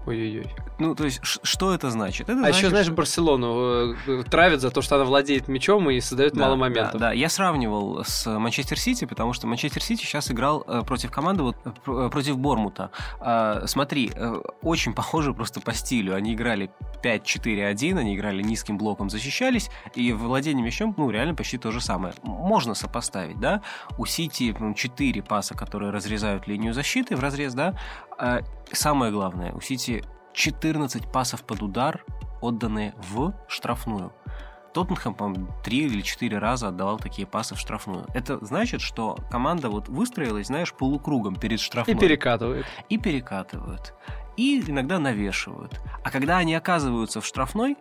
[0.06, 0.56] Ой-ой-ой.
[0.80, 2.30] Ну, то есть, что это значит?
[2.30, 6.00] Это а значит, еще, знаешь, Барселону э, травят за то, что она владеет мячом и
[6.00, 6.94] создает да, мало моментов.
[6.94, 11.12] Да, да, я сравнивал с Манчестер Сити, потому что Манчестер Сити сейчас играл э, против
[11.12, 12.92] команды, вот, э, против Бормута.
[13.20, 14.12] А, смотри,
[14.62, 16.16] очень похоже просто по стилю.
[16.16, 16.72] Они играли
[17.04, 22.14] 5-4-1, они играли низким блоком, защищались, и владение мячом, ну, реально почти то же самое.
[22.24, 23.62] Можно сопоставить, да?
[23.98, 27.78] У Сити 4 паса, которые разрезают линию защиты в разрез, да?
[28.18, 30.04] А самое главное, у Сити
[30.40, 32.06] 14 пасов под удар,
[32.40, 34.14] отданные в штрафную.
[34.74, 38.06] Тоттенхэм, по-моему, три или четыре раза отдавал такие пасы в штрафную.
[38.14, 41.94] Это значит, что команда вот выстроилась, знаешь, полукругом перед штрафной.
[41.94, 42.66] И перекатывает.
[42.88, 43.94] И перекатывают.
[44.38, 45.82] И иногда навешивают.
[46.06, 47.76] А когда они оказываются в штрафной,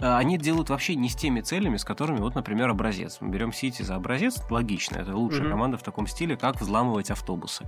[0.00, 3.18] они делают вообще не с теми целями, с которыми, вот, например, образец.
[3.20, 5.50] Мы берем Сити за образец, логично, это лучшая mm-hmm.
[5.50, 7.64] команда в таком стиле, как взламывать автобусы.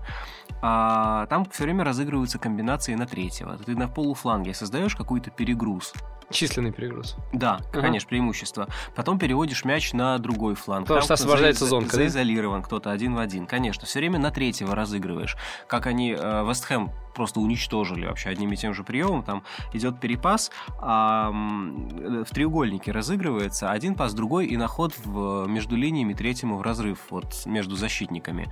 [0.62, 3.56] А там все время разыгрываются комбинации на третьего.
[3.56, 5.92] Ты на полуфланге создаешь какой-то перегруз.
[6.30, 7.16] Численный перегруз.
[7.32, 7.80] Да, ага.
[7.82, 8.68] конечно, преимущество.
[8.94, 10.86] Потом переводишь мяч на другой фланг.
[10.86, 13.46] Потому что освобождается зонка, за, Заизолирован кто-то один в один.
[13.46, 15.36] Конечно, все время на третьего разыгрываешь.
[15.68, 19.22] Как они, э, Вестхэм просто уничтожили вообще одним и тем же приемом.
[19.22, 25.76] Там идет перепас, а в треугольнике разыгрывается один пас, другой и на ход в, между
[25.76, 28.48] линиями третьему в разрыв вот между защитниками.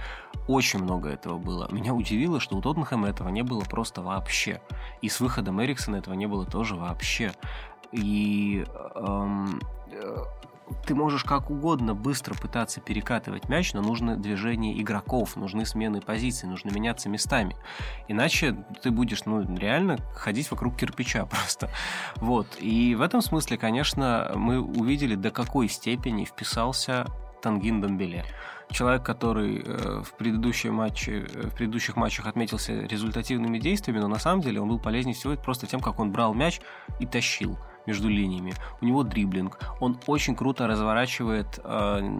[0.48, 1.68] Очень много этого было.
[1.70, 4.60] Меня удивило, что у Тоттенхэма этого не было просто вообще.
[5.02, 7.32] И с выходом Эриксона этого не было тоже вообще.
[7.94, 8.66] И
[8.96, 9.60] эм,
[9.92, 10.16] э,
[10.84, 16.48] ты можешь как угодно быстро пытаться перекатывать мяч, но нужно движение игроков, нужны смены позиций,
[16.48, 17.56] нужно меняться местами.
[18.08, 21.70] Иначе ты будешь, ну, реально ходить вокруг кирпича просто.
[22.16, 22.48] Вот.
[22.58, 27.06] И в этом смысле, конечно, мы увидели, до какой степени вписался
[27.42, 28.24] Тангин Домбеле.
[28.70, 34.40] Человек, который э, в, предыдущие э, в предыдущих матчах отметился результативными действиями, но на самом
[34.40, 36.60] деле он был полезнее всего просто тем, как он брал мяч
[36.98, 37.56] и тащил
[37.86, 38.54] между линиями.
[38.80, 39.58] У него дриблинг.
[39.80, 42.18] Он очень круто разворачивает э,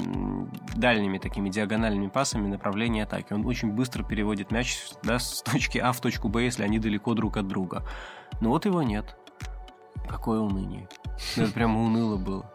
[0.77, 3.33] дальними такими диагональными пасами направление атаки.
[3.33, 7.15] Он очень быстро переводит мяч да, с точки А в точку Б, если они далеко
[7.15, 7.83] друг от друга.
[8.41, 9.17] Но вот его нет.
[10.09, 10.89] Какое уныние.
[11.37, 12.51] Ну, это прямо уныло было.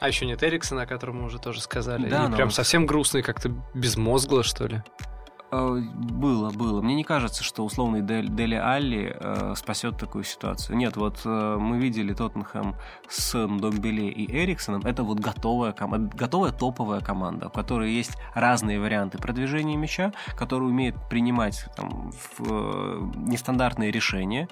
[0.00, 2.08] А еще нет Эриксона, о котором мы уже тоже сказали.
[2.08, 4.82] Да, И прям совсем грустный, как-то безмозгло, что ли.
[5.52, 6.80] Э, Было, было.
[6.80, 10.76] Мне не кажется, что условный Дели Алли э, спасет такую ситуацию.
[10.76, 12.76] Нет, вот э, мы видели Тоттенхэм
[13.08, 14.82] с Домбеле и Эриксоном.
[14.82, 20.96] Это вот готовая, готовая топовая команда, у которой есть разные варианты продвижения мяча, которая умеет
[21.08, 24.48] принимать там, в, э, нестандартные решения.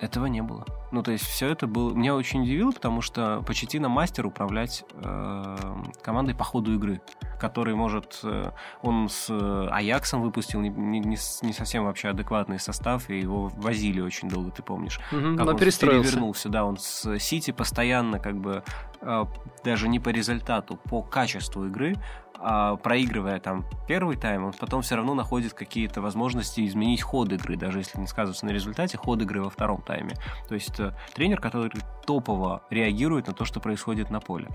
[0.00, 0.64] Этого не было.
[0.92, 1.92] Ну, то есть, все это было...
[1.92, 5.56] Меня очень удивило, потому что Почетина мастер управлять э,
[6.02, 7.02] командой по ходу игры,
[7.38, 8.18] который может...
[8.24, 8.50] э,
[8.82, 14.00] он с э, Аяксом выпустил не, не- не совсем вообще адекватный состав, и его возили
[14.00, 14.98] очень долго, ты помнишь.
[15.12, 16.08] Мгм, Как он перестроился.
[16.10, 18.64] перевернулся, да, он с Сити постоянно как бы
[19.02, 19.24] э,
[19.62, 21.94] даже не по результату, по качеству игры,
[22.42, 27.56] а проигрывая там первый тайм, он потом все равно находит какие-то возможности изменить ход игры,
[27.56, 30.14] даже если не сказывается на результате, ход игры во втором тайме.
[30.48, 31.70] То есть э, тренер, который
[32.06, 34.48] топово реагирует на то, что происходит на поле.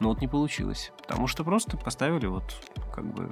[0.00, 2.44] Но вот не получилось, потому что просто поставили вот
[2.94, 3.30] как бы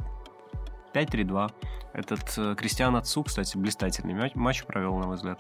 [0.95, 1.53] 5-3-2.
[1.93, 5.39] Этот э, Кристиан Отцу, кстати, блистательный мяч, матч провел, на мой взгляд.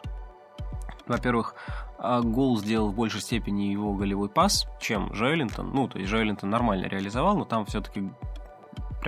[1.09, 1.55] Во-первых,
[1.99, 5.71] а, гол сделал в большей степени его голевой пас, чем Жоэлинтон.
[5.71, 8.11] Ну, то есть Жоэлинтон нормально реализовал, но там все-таки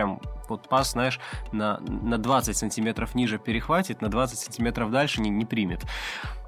[0.00, 1.20] прям вот пас, знаешь,
[1.52, 5.84] на, на 20 сантиметров ниже перехватит, на 20 сантиметров дальше не, не примет.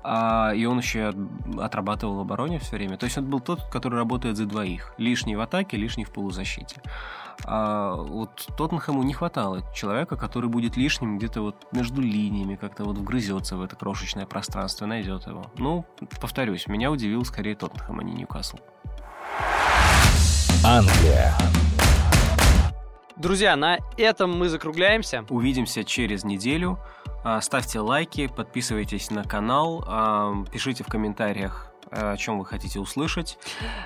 [0.03, 2.96] А, и он еще от- отрабатывал в обороне все время.
[2.96, 4.94] То есть он был тот, который работает за двоих.
[4.96, 6.80] Лишний в атаке, лишний в полузащите.
[7.44, 12.96] А вот Тоттенхэму не хватало человека, который будет лишним где-то вот между линиями, как-то вот
[12.96, 15.44] вгрызется в это крошечное пространство, найдет его.
[15.59, 15.84] Ну,
[16.20, 18.57] повторюсь, меня удивил скорее Тоттенхэм, а не Ньюкасл.
[20.64, 21.34] Англия.
[23.22, 25.24] Друзья, на этом мы закругляемся.
[25.28, 26.80] Увидимся через неделю.
[27.22, 32.80] А, Ставьте лайки, подписывайтесь на канал, а, пишите в комментариях, а, о чем вы хотите
[32.80, 33.38] услышать.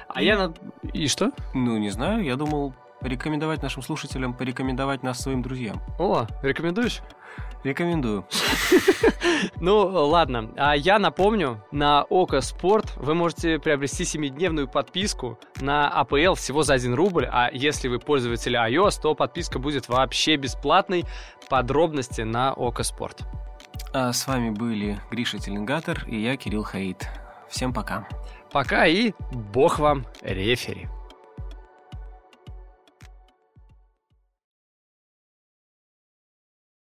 [0.09, 0.55] А я на...
[0.95, 1.33] И что?
[1.53, 2.73] Ну, не знаю, я думал
[3.03, 5.83] рекомендовать нашим слушателям, порекомендовать нас своим друзьям.
[5.99, 7.03] О, рекомендуешь?
[7.67, 8.25] Рекомендую.
[9.61, 10.51] Ну, ладно.
[10.57, 16.75] А я напомню, на Око Спорт вы можете приобрести 7-дневную подписку на АПЛ всего за
[16.75, 21.05] 1 рубль, а если вы пользователь iOS, то подписка будет вообще бесплатной.
[21.49, 23.23] Подробности на Око Спорт.
[23.93, 27.09] А с вами были Гриша Теленгатор и я, Кирилл Хаид.
[27.49, 28.07] Всем пока.
[28.53, 30.89] Пока и бог вам рефери.